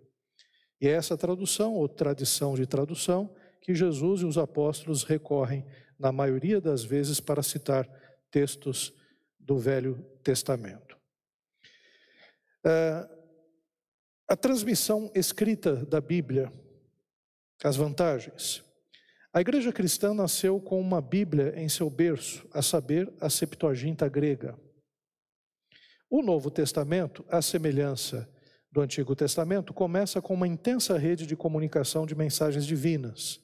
[0.80, 5.66] E é essa tradução, ou tradição de tradução, que Jesus e os apóstolos recorrem,
[6.00, 7.88] na maioria das vezes, para citar
[8.30, 8.94] textos
[9.40, 10.98] do Velho Testamento.
[12.66, 13.17] É,
[14.28, 16.52] a transmissão escrita da Bíblia,
[17.64, 18.62] as vantagens.
[19.34, 24.60] A igreja cristã nasceu com uma Bíblia em seu berço, a saber, a Septuaginta grega.
[26.10, 28.30] O Novo Testamento, à semelhança
[28.70, 33.40] do Antigo Testamento começa com uma intensa rede de comunicação de mensagens divinas.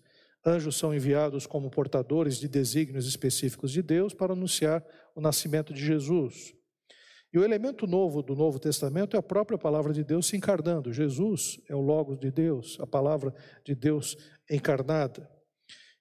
[0.46, 5.86] Anjos são enviados como portadores de desígnios específicos de Deus para anunciar o nascimento de
[5.86, 6.54] Jesus.
[7.34, 10.94] E o elemento novo do Novo Testamento é a própria palavra de Deus se encarnando.
[10.94, 13.34] Jesus é o Logos de Deus, a palavra
[13.66, 14.16] de Deus
[14.48, 15.28] encarnada.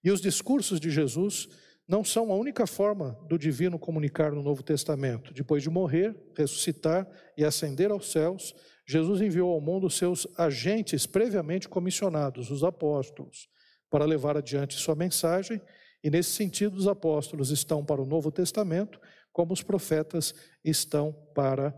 [0.05, 1.49] E os discursos de Jesus
[1.89, 5.33] não são a única forma do divino comunicar no Novo Testamento.
[5.33, 8.55] Depois de morrer, ressuscitar e ascender aos céus,
[8.87, 13.49] Jesus enviou ao mundo seus agentes previamente comissionados, os apóstolos,
[13.91, 15.61] para levar adiante sua mensagem,
[16.05, 19.01] e nesse sentido os apóstolos estão para o Novo Testamento,
[19.33, 21.75] como os profetas estão para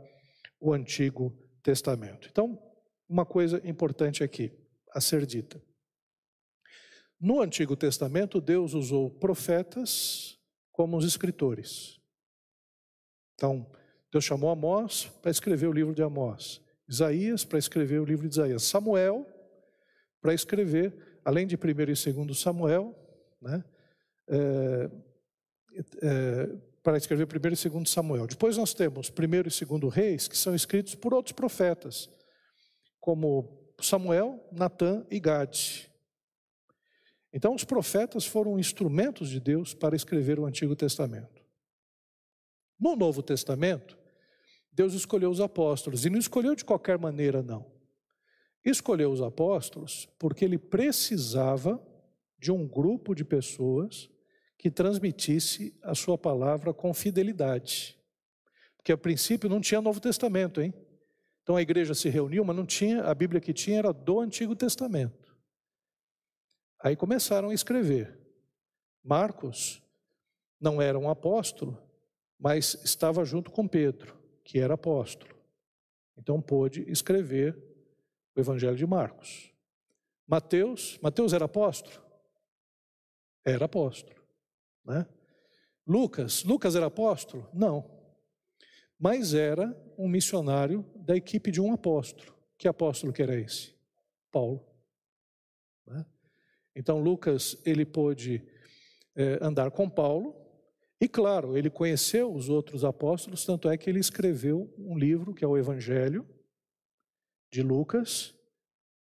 [0.61, 2.29] o Antigo Testamento.
[2.31, 2.61] Então,
[3.09, 4.53] uma coisa importante aqui
[4.93, 5.63] a ser dita.
[7.21, 10.39] No Antigo Testamento, Deus usou profetas
[10.73, 12.01] como os escritores.
[13.35, 13.71] Então,
[14.13, 16.61] Deus chamou Amós para escrever o livro de Amós.
[16.89, 19.27] Isaías para escrever o livro de Isaías, Samuel
[20.25, 22.97] para escrever, além de primeiro e segundo Samuel,
[23.43, 23.63] né,
[24.27, 24.91] é,
[26.03, 26.49] é,
[26.85, 28.27] para escrever primeiro e segundo Samuel.
[28.27, 32.11] Depois nós temos primeiro e segundo Reis, que são escritos por outros profetas,
[33.01, 35.91] como Samuel, Natã e Gade.
[37.33, 41.43] Então os profetas foram instrumentos de Deus para escrever o Antigo Testamento.
[42.79, 43.99] No Novo Testamento,
[44.71, 47.73] Deus escolheu os apóstolos, e não escolheu de qualquer maneira, não.
[48.63, 51.83] Escolheu os apóstolos porque ele precisava
[52.39, 54.11] de um grupo de pessoas
[54.59, 57.99] que transmitisse a sua palavra com fidelidade.
[58.77, 60.73] Porque a princípio não tinha Novo Testamento, hein?
[61.43, 64.57] Então a igreja se reuniu, mas não tinha, a Bíblia que tinha era do Antigo
[64.57, 65.37] Testamento.
[66.81, 68.19] Aí começaram a escrever.
[69.03, 69.83] Marcos
[70.61, 71.79] não era um apóstolo,
[72.39, 75.35] mas estava junto com Pedro que era apóstolo.
[76.17, 77.57] Então pôde escrever
[78.37, 79.51] o Evangelho de Marcos.
[80.27, 82.03] Mateus, Mateus era apóstolo?
[83.45, 84.17] Era apóstolo,
[84.85, 85.07] né?
[85.87, 87.49] Lucas, Lucas era apóstolo?
[87.53, 87.91] Não.
[88.99, 92.35] Mas era um missionário da equipe de um apóstolo.
[92.57, 93.75] Que apóstolo que era esse?
[94.31, 94.65] Paulo.
[95.87, 96.07] Né?
[96.75, 98.43] Então Lucas ele pôde
[99.15, 100.35] é, andar com Paulo
[101.01, 105.45] e claro ele conheceu os outros apóstolos tanto é que ele escreveu um livro que
[105.45, 106.27] é o Evangelho
[107.53, 108.35] de Lucas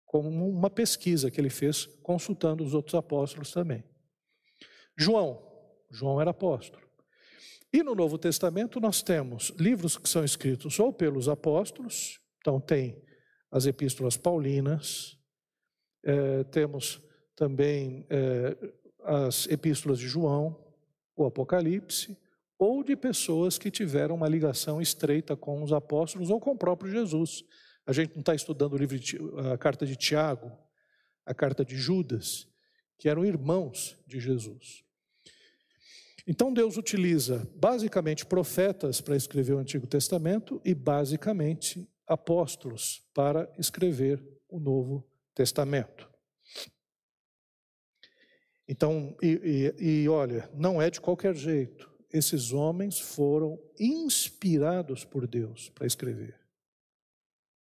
[0.06, 3.84] como uma pesquisa que ele fez consultando os outros apóstolos também.
[4.98, 5.51] João,
[5.92, 6.84] João era apóstolo.
[7.74, 13.02] E no Novo Testamento nós temos livros que são escritos ou pelos apóstolos, então tem
[13.50, 15.18] as epístolas paulinas,
[16.04, 17.02] é, temos
[17.36, 18.58] também é,
[19.04, 20.62] as epístolas de João,
[21.16, 22.18] o Apocalipse,
[22.58, 26.92] ou de pessoas que tiveram uma ligação estreita com os apóstolos ou com o próprio
[26.92, 27.44] Jesus.
[27.86, 29.18] A gente não está estudando o livro de,
[29.52, 30.52] a carta de Tiago,
[31.26, 32.48] a carta de Judas,
[32.98, 34.84] que eram irmãos de Jesus.
[36.28, 44.24] Então Deus utiliza basicamente profetas para escrever o Antigo Testamento e basicamente apóstolos para escrever
[44.48, 46.10] o Novo Testamento.
[48.68, 51.92] Então, e, e, e olha, não é de qualquer jeito.
[52.14, 56.40] Esses homens foram inspirados por Deus para escrever.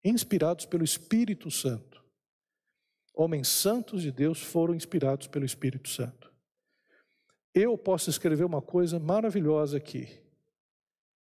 [0.04, 2.04] Inspirados pelo Espírito Santo.
[3.14, 6.29] Homens santos de Deus foram inspirados pelo Espírito Santo.
[7.54, 10.08] Eu posso escrever uma coisa maravilhosa aqui,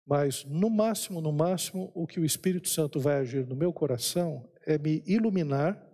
[0.05, 4.49] mas no máximo, no máximo, o que o Espírito Santo vai agir no meu coração
[4.65, 5.85] é me iluminar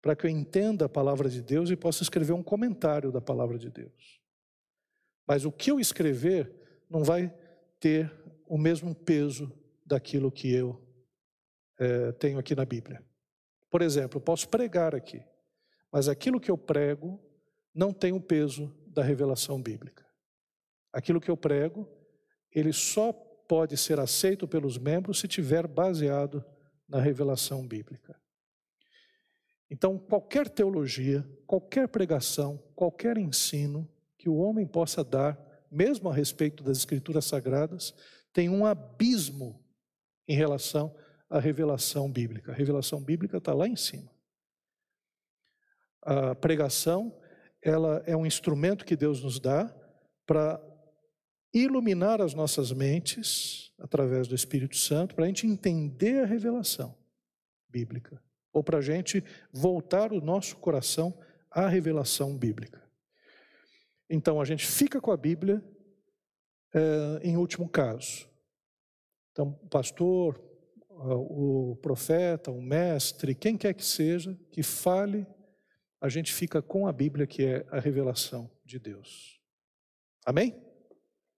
[0.00, 3.58] para que eu entenda a palavra de Deus e possa escrever um comentário da palavra
[3.58, 4.20] de Deus.
[5.26, 6.54] Mas o que eu escrever
[6.88, 7.34] não vai
[7.80, 8.12] ter
[8.46, 9.52] o mesmo peso
[9.84, 10.80] daquilo que eu
[11.78, 13.04] é, tenho aqui na Bíblia.
[13.70, 15.22] Por exemplo, eu posso pregar aqui,
[15.92, 17.20] mas aquilo que eu prego
[17.74, 20.06] não tem o peso da revelação bíblica.
[20.90, 21.86] Aquilo que eu prego,
[22.50, 26.42] ele só pode ser aceito pelos membros se tiver baseado
[26.88, 28.18] na revelação bíblica.
[29.70, 35.38] Então, qualquer teologia, qualquer pregação, qualquer ensino que o homem possa dar,
[35.70, 37.94] mesmo a respeito das escrituras sagradas,
[38.32, 39.62] tem um abismo
[40.26, 40.96] em relação
[41.28, 42.52] à revelação bíblica.
[42.52, 44.10] A revelação bíblica está lá em cima.
[46.00, 47.20] A pregação
[47.66, 49.74] ela é um instrumento que Deus nos dá
[50.24, 50.62] para
[51.52, 56.96] iluminar as nossas mentes através do Espírito Santo, para a gente entender a revelação
[57.68, 61.12] bíblica, ou para a gente voltar o nosso coração
[61.50, 62.80] à revelação bíblica.
[64.08, 65.60] Então a gente fica com a Bíblia
[66.72, 68.28] é, em último caso.
[69.32, 70.40] Então, o pastor,
[70.88, 75.26] o profeta, o mestre, quem quer que seja, que fale
[76.00, 79.40] a gente fica com a Bíblia, que é a revelação de Deus.
[80.24, 80.54] Amém?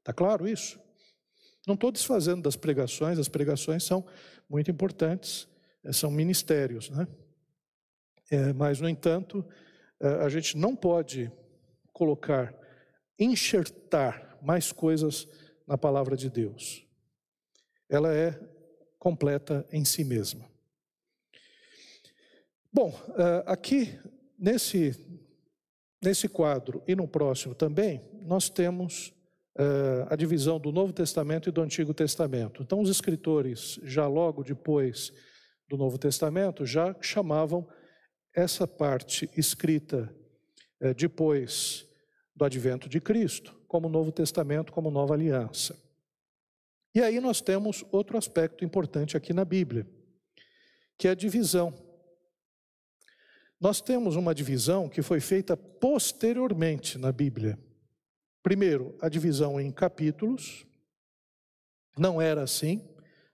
[0.00, 0.80] Está claro isso?
[1.66, 4.06] Não estou desfazendo das pregações, as pregações são
[4.48, 5.46] muito importantes,
[5.84, 7.06] eh, são ministérios, né?
[8.30, 9.46] É, mas, no entanto,
[10.00, 11.30] eh, a gente não pode
[11.92, 12.54] colocar,
[13.18, 15.28] enxertar mais coisas
[15.66, 16.86] na palavra de Deus.
[17.88, 18.38] Ela é
[18.98, 20.48] completa em si mesma.
[22.72, 22.92] Bom,
[23.46, 23.98] aqui
[24.38, 24.94] Nesse,
[26.02, 29.08] nesse quadro e no próximo também, nós temos
[29.58, 32.62] uh, a divisão do Novo Testamento e do Antigo Testamento.
[32.62, 35.12] Então, os escritores, já logo depois
[35.68, 37.68] do Novo Testamento, já chamavam
[38.32, 40.14] essa parte escrita
[40.80, 41.84] uh, depois
[42.34, 45.76] do advento de Cristo como Novo Testamento, como Nova Aliança.
[46.94, 49.86] E aí nós temos outro aspecto importante aqui na Bíblia,
[50.96, 51.72] que é a divisão
[53.60, 57.58] nós temos uma divisão que foi feita posteriormente na Bíblia.
[58.42, 60.64] Primeiro, a divisão em capítulos.
[61.96, 62.88] Não era assim,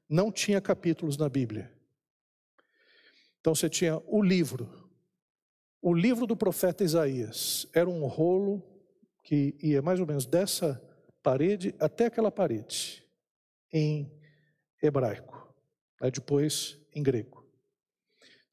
[0.09, 1.71] não tinha capítulos na Bíblia.
[3.41, 4.91] Então você tinha o livro.
[5.83, 8.63] O livro do profeta Isaías era um rolo
[9.23, 10.83] que ia mais ou menos dessa
[11.23, 13.07] parede até aquela parede,
[13.71, 14.11] em
[14.83, 15.55] hebraico,
[16.11, 17.44] depois em grego.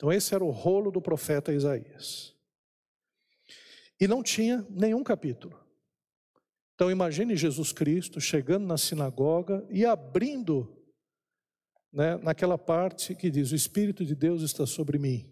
[0.01, 2.35] Então, esse era o rolo do profeta Isaías.
[3.99, 5.63] E não tinha nenhum capítulo.
[6.73, 10.75] Então, imagine Jesus Cristo chegando na sinagoga e abrindo
[11.93, 15.31] né, naquela parte que diz: O Espírito de Deus está sobre mim.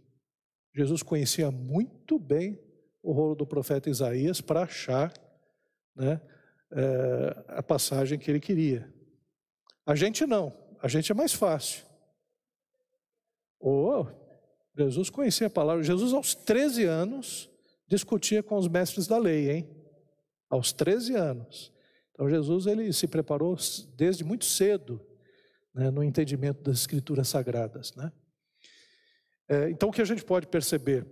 [0.76, 2.64] Jesus conhecia muito bem
[3.02, 5.12] o rolo do profeta Isaías para achar
[5.96, 6.22] né,
[6.72, 8.94] é, a passagem que ele queria.
[9.84, 11.84] A gente não, a gente é mais fácil.
[13.60, 14.19] Oh,
[14.86, 15.84] Jesus conhecia a palavra.
[15.84, 17.50] Jesus, aos 13 anos,
[17.88, 19.70] discutia com os mestres da lei, hein?
[20.50, 21.74] Aos 13 anos.
[22.14, 23.58] Então, Jesus ele se preparou
[23.96, 25.06] desde muito cedo
[25.74, 27.94] né, no entendimento das escrituras sagradas.
[27.96, 28.12] Né?
[29.48, 31.04] É, então, o que a gente pode perceber?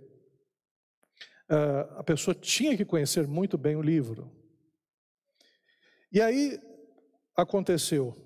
[1.50, 4.30] Uh, a pessoa tinha que conhecer muito bem o livro.
[6.12, 6.60] E aí
[7.34, 8.16] aconteceu,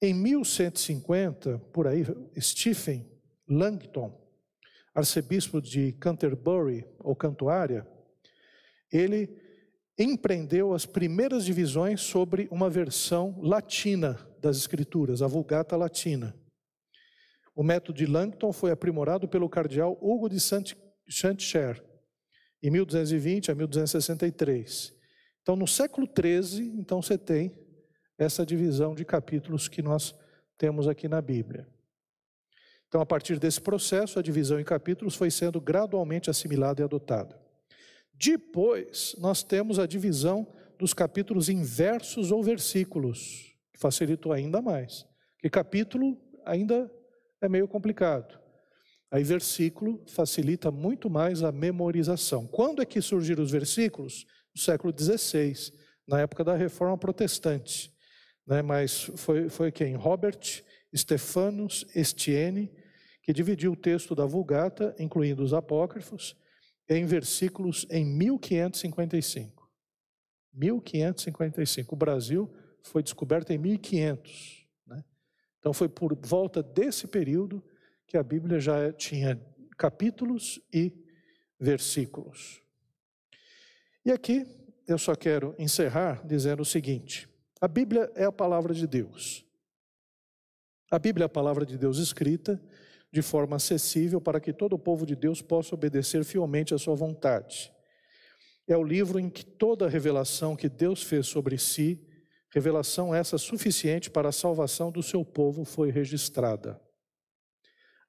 [0.00, 2.04] em 1150, por aí,
[2.38, 3.06] Stephen
[3.46, 4.18] Langton,
[4.94, 7.86] arcebispo de Canterbury, ou Cantuária,
[8.92, 9.38] ele
[9.98, 16.34] empreendeu as primeiras divisões sobre uma versão latina das Escrituras, a Vulgata Latina.
[17.54, 21.84] O método de Langton foi aprimorado pelo cardeal Hugo de Saint-Cher,
[22.62, 24.94] em 1220 a 1263.
[25.42, 27.52] Então, no século XIII, então você tem
[28.16, 30.14] essa divisão de capítulos que nós
[30.56, 31.68] temos aqui na Bíblia.
[32.90, 37.40] Então, a partir desse processo, a divisão em capítulos foi sendo gradualmente assimilada e adotada.
[38.12, 40.44] Depois, nós temos a divisão
[40.76, 45.06] dos capítulos em versos ou versículos, que facilitou ainda mais.
[45.36, 46.90] Porque capítulo ainda
[47.40, 48.36] é meio complicado.
[49.08, 52.44] Aí, versículo facilita muito mais a memorização.
[52.44, 54.26] Quando é que surgiram os versículos?
[54.52, 55.54] No século XVI,
[56.08, 57.94] na época da Reforma Protestante.
[58.44, 58.62] Né?
[58.62, 59.94] Mas foi, foi quem?
[59.94, 60.64] Robert
[60.94, 62.70] Stephanus Estienne,
[63.30, 66.36] que dividiu o texto da Vulgata, incluindo os apócrifos,
[66.88, 69.70] em versículos em 1555.
[70.52, 71.94] 1555.
[71.94, 72.52] O Brasil
[72.82, 74.66] foi descoberto em 1500.
[74.84, 75.04] Né?
[75.60, 77.62] Então foi por volta desse período
[78.04, 79.40] que a Bíblia já tinha
[79.78, 80.92] capítulos e
[81.56, 82.60] versículos.
[84.04, 84.44] E aqui
[84.88, 87.28] eu só quero encerrar dizendo o seguinte:
[87.60, 89.46] a Bíblia é a palavra de Deus.
[90.90, 92.60] A Bíblia é a palavra de Deus escrita
[93.12, 96.94] de forma acessível para que todo o povo de Deus possa obedecer fielmente à sua
[96.94, 97.72] vontade.
[98.68, 102.06] É o livro em que toda a revelação que Deus fez sobre si,
[102.52, 106.80] revelação essa suficiente para a salvação do seu povo, foi registrada.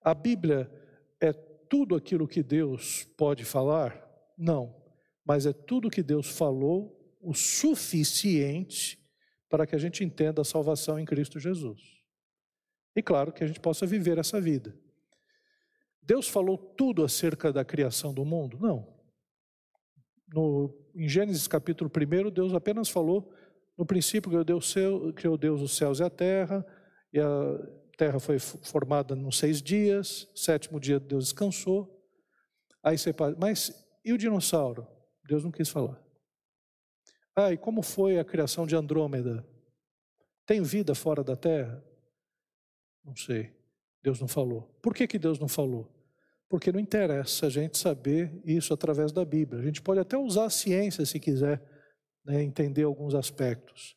[0.04, 0.72] A Bíblia
[1.20, 4.08] é tudo aquilo que Deus pode falar?
[4.38, 4.76] Não,
[5.26, 9.00] mas é tudo que Deus falou o suficiente
[9.50, 11.82] para que a gente entenda a salvação em Cristo Jesus.
[12.96, 14.78] E claro que a gente possa viver essa vida.
[16.02, 18.58] Deus falou tudo acerca da criação do mundo?
[18.60, 18.88] Não.
[20.34, 23.32] No, em Gênesis capítulo 1, Deus apenas falou
[23.78, 24.76] no princípio criou Deus,
[25.16, 26.66] criou Deus os céus e a terra,
[27.12, 27.60] e a
[27.98, 32.00] terra foi formada nos seis dias, sétimo dia Deus descansou.
[32.84, 33.74] Aí você mas
[34.04, 34.88] e o dinossauro?
[35.28, 36.00] Deus não quis falar.
[37.36, 39.48] Ah, e como foi a criação de Andrômeda?
[40.46, 41.84] Tem vida fora da terra?
[43.04, 43.56] Não sei.
[44.04, 44.64] Deus não falou.
[44.82, 45.90] Por que, que Deus não falou?
[46.50, 49.62] Porque não interessa a gente saber isso através da Bíblia.
[49.62, 51.62] A gente pode até usar a ciência se quiser
[52.26, 53.96] né, entender alguns aspectos.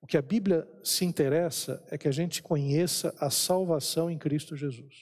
[0.00, 4.56] O que a Bíblia se interessa é que a gente conheça a salvação em Cristo
[4.56, 4.94] Jesus.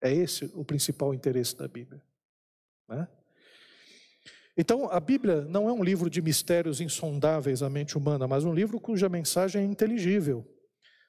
[0.00, 2.02] É esse o principal interesse da Bíblia.
[2.88, 3.08] Né?
[4.56, 8.54] Então, a Bíblia não é um livro de mistérios insondáveis à mente humana, mas um
[8.54, 10.46] livro cuja mensagem é inteligível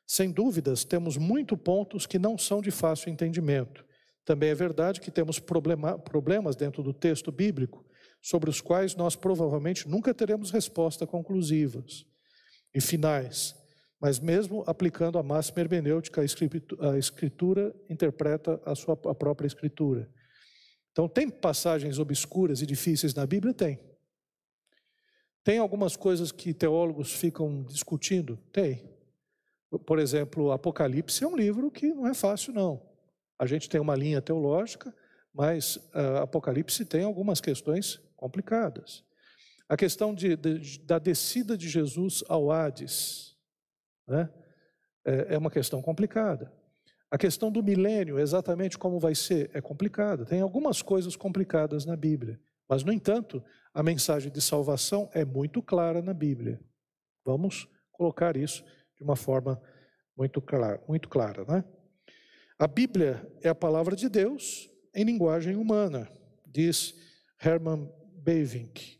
[0.07, 3.85] sem dúvidas, temos muito pontos que não são de fácil entendimento.
[4.23, 7.85] Também é verdade que temos problema, problemas dentro do texto bíblico
[8.21, 12.05] sobre os quais nós provavelmente nunca teremos respostas conclusivas
[12.73, 13.53] e finais.
[13.99, 20.09] Mas mesmo aplicando a máxima hermenêutica, a escritura interpreta a sua a própria escritura.
[20.91, 23.53] Então, tem passagens obscuras e difíceis na Bíblia?
[23.53, 23.79] Tem.
[25.43, 28.37] Tem algumas coisas que teólogos ficam discutindo?
[28.51, 28.96] Tem.
[29.85, 32.81] Por exemplo, Apocalipse é um livro que não é fácil, não.
[33.37, 34.93] A gente tem uma linha teológica,
[35.33, 39.03] mas uh, Apocalipse tem algumas questões complicadas.
[39.69, 43.35] A questão de, de, da descida de Jesus ao Hades
[44.07, 44.29] né,
[45.05, 46.51] é, é uma questão complicada.
[47.11, 50.25] A questão do milênio, exatamente como vai ser, é complicada.
[50.25, 52.39] Tem algumas coisas complicadas na Bíblia.
[52.67, 53.43] Mas, no entanto,
[53.73, 56.59] a mensagem de salvação é muito clara na Bíblia.
[57.25, 58.63] Vamos colocar isso
[58.97, 59.61] de uma forma
[60.15, 61.63] muito clara, muito clara, né?
[62.59, 66.11] A Bíblia é a palavra de Deus em linguagem humana,
[66.45, 66.95] diz
[67.39, 68.97] Herman Bavinck.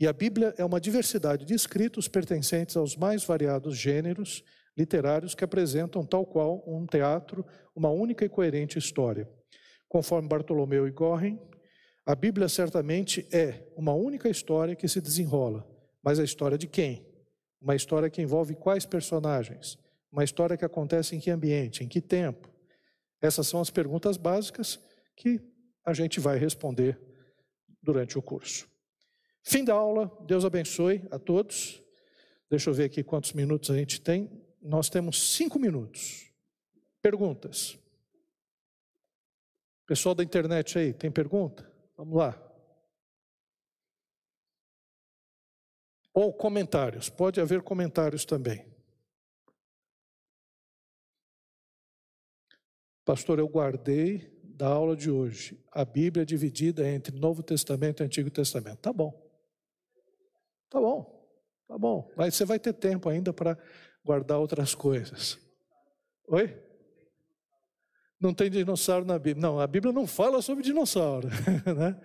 [0.00, 4.44] E a Bíblia é uma diversidade de escritos pertencentes aos mais variados gêneros
[4.76, 7.44] literários que apresentam, tal qual um teatro,
[7.74, 9.28] uma única e coerente história.
[9.88, 11.38] Conforme Bartolomeu e Gorin,
[12.06, 15.68] a Bíblia certamente é uma única história que se desenrola,
[16.02, 17.07] mas a história de quem?
[17.60, 19.78] Uma história que envolve quais personagens?
[20.10, 22.48] Uma história que acontece em que ambiente, em que tempo?
[23.20, 24.80] Essas são as perguntas básicas
[25.16, 25.40] que
[25.84, 26.98] a gente vai responder
[27.82, 28.68] durante o curso.
[29.42, 31.82] Fim da aula, Deus abençoe a todos.
[32.50, 34.30] Deixa eu ver aqui quantos minutos a gente tem.
[34.60, 36.30] Nós temos cinco minutos.
[37.02, 37.78] Perguntas.
[39.86, 41.70] Pessoal da internet aí, tem pergunta?
[41.96, 42.47] Vamos lá.
[46.18, 48.66] Ou comentários, pode haver comentários também.
[53.04, 58.32] Pastor, eu guardei da aula de hoje a Bíblia dividida entre Novo Testamento e Antigo
[58.32, 58.78] Testamento.
[58.78, 59.12] Tá bom.
[60.68, 61.24] Tá bom.
[61.68, 62.10] Tá bom.
[62.16, 63.56] Mas você vai ter tempo ainda para
[64.04, 65.38] guardar outras coisas.
[66.26, 66.60] Oi?
[68.20, 69.40] Não tem dinossauro na Bíblia.
[69.40, 71.28] Não, a Bíblia não fala sobre dinossauro.
[71.78, 71.96] Né?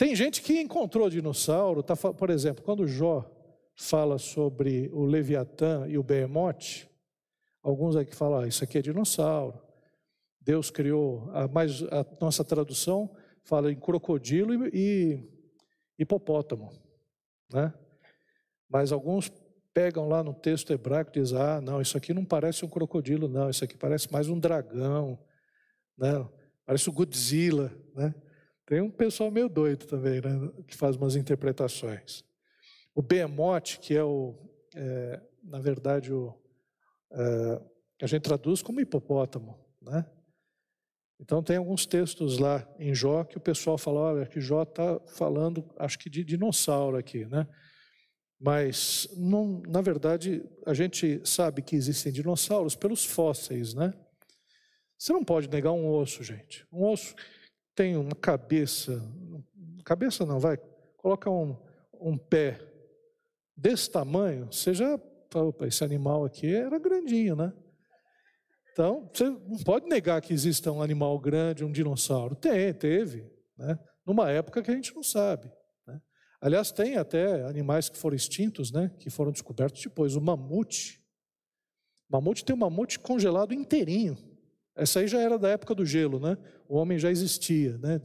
[0.00, 3.30] Tem gente que encontrou dinossauro, tá, por exemplo, quando Jó
[3.76, 6.88] fala sobre o Leviatã e o Behemoth,
[7.62, 9.60] alguns aqui falam, ah, isso aqui é dinossauro.
[10.40, 15.28] Deus criou, a, mais, a nossa tradução fala em crocodilo e, e
[15.98, 16.72] hipopótamo,
[17.52, 17.74] né?
[18.70, 19.30] Mas alguns
[19.74, 23.28] pegam lá no texto hebraico e dizem, ah, não, isso aqui não parece um crocodilo,
[23.28, 25.18] não, isso aqui parece mais um dragão,
[25.98, 26.26] né?
[26.64, 28.14] Parece o Godzilla, né?
[28.70, 32.22] Tem um pessoal meio doido também, né, que faz umas interpretações.
[32.94, 34.38] O Behemoth, que é o,
[34.76, 36.32] é, na verdade, o,
[37.10, 37.60] é,
[38.00, 40.08] a gente traduz como hipopótamo, né?
[41.18, 45.00] Então tem alguns textos lá em Jó que o pessoal fala, olha, que Jó está
[45.16, 47.48] falando, acho que de dinossauro aqui, né?
[48.38, 53.92] Mas, não, na verdade, a gente sabe que existem dinossauros pelos fósseis, né?
[54.96, 56.64] Você não pode negar um osso, gente.
[56.72, 57.16] Um osso
[57.80, 59.02] tem uma cabeça,
[59.86, 60.58] cabeça não, vai,
[60.98, 61.56] coloca um,
[61.98, 62.60] um pé
[63.56, 65.00] desse tamanho, você já,
[65.34, 67.54] opa, esse animal aqui era grandinho, né?
[68.70, 72.34] Então, você não pode negar que exista um animal grande, um dinossauro.
[72.34, 73.24] Tem, teve,
[73.56, 73.78] né?
[74.04, 75.50] numa época que a gente não sabe.
[75.86, 75.98] Né?
[76.38, 78.90] Aliás, tem até animais que foram extintos, né?
[78.98, 80.16] que foram descobertos depois.
[80.16, 81.02] O mamute.
[82.10, 84.18] O mamute tem um mamute congelado inteirinho.
[84.76, 86.36] Essa aí já era da época do gelo, né?
[86.70, 88.00] O homem já existia, né?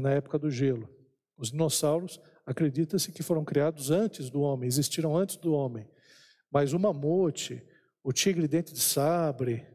[0.00, 0.88] Na época do gelo.
[1.36, 5.90] Os dinossauros, acredita-se que foram criados antes do homem, existiram antes do homem.
[6.48, 7.60] Mas o mamute,
[8.04, 9.66] o tigre dente de sabre,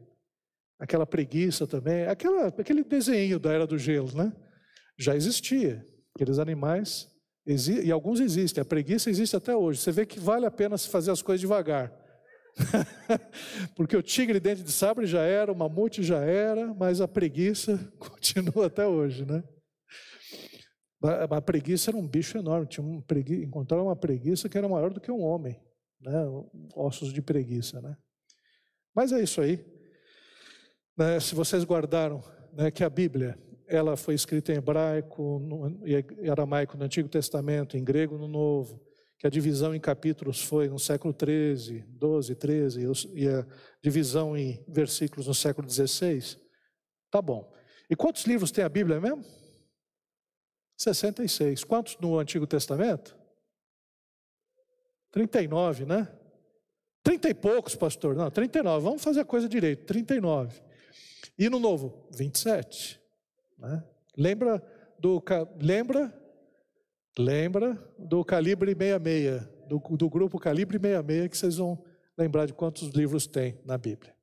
[0.78, 4.32] aquela preguiça também, aquela, aquele desenho da era do gelo, né?
[4.96, 5.84] Já existia.
[6.14, 7.14] Aqueles animais,
[7.46, 8.62] e alguns existem.
[8.62, 9.80] A preguiça existe até hoje.
[9.80, 11.92] Você vê que vale a pena se fazer as coisas devagar.
[13.74, 17.78] Porque o tigre dente de sabre já era, o mamute já era, mas a preguiça
[17.98, 19.42] continua até hoje, né?
[21.30, 23.44] A preguiça era um bicho enorme, tinha um pregui...
[23.44, 25.60] encontraram uma preguiça que era maior do que um homem,
[26.00, 26.12] né?
[26.74, 27.96] Ossos de preguiça, né?
[28.94, 29.64] Mas é isso aí.
[30.96, 31.20] Né?
[31.20, 32.20] Se vocês guardaram
[32.52, 33.38] né, que a Bíblia
[33.68, 38.80] ela foi escrita em hebraico, no, em aramaico no Antigo Testamento, em grego no Novo,
[39.18, 43.44] que a divisão em capítulos foi no século 13, 12, 13, e a
[43.82, 46.38] divisão em versículos no século 16.
[47.10, 47.52] Tá bom.
[47.90, 49.24] E quantos livros tem a Bíblia mesmo?
[50.76, 51.64] 66.
[51.64, 53.18] Quantos no Antigo Testamento?
[55.10, 56.06] 39, né?
[57.02, 58.14] 30 e poucos, pastor.
[58.14, 58.84] Não, 39.
[58.84, 59.84] Vamos fazer a coisa direito.
[59.86, 60.62] 39.
[61.36, 62.06] E no Novo?
[62.14, 63.00] 27.
[63.58, 63.82] Né?
[64.16, 64.62] Lembra
[64.98, 65.22] do.
[65.60, 66.14] Lembra
[67.18, 71.84] Lembra do calibre 66, do, do grupo calibre 66, que vocês vão
[72.16, 74.14] lembrar de quantos livros tem na Bíblia.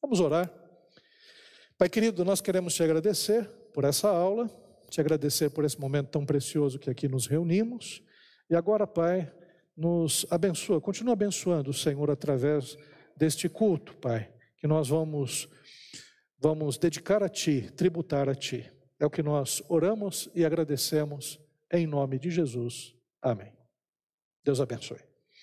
[0.00, 0.48] Vamos orar.
[1.76, 4.48] Pai querido, nós queremos te agradecer por essa aula,
[4.88, 8.00] te agradecer por esse momento tão precioso que aqui nos reunimos.
[8.48, 9.32] E agora, Pai,
[9.76, 12.76] nos abençoa, continua abençoando o Senhor através
[13.16, 15.48] deste culto, Pai, que nós vamos
[16.38, 18.70] vamos dedicar a ti, tributar a ti.
[19.00, 22.94] É o que nós oramos e agradecemos em nome de Jesus.
[23.22, 23.52] Amém.
[24.44, 25.13] Deus abençoe.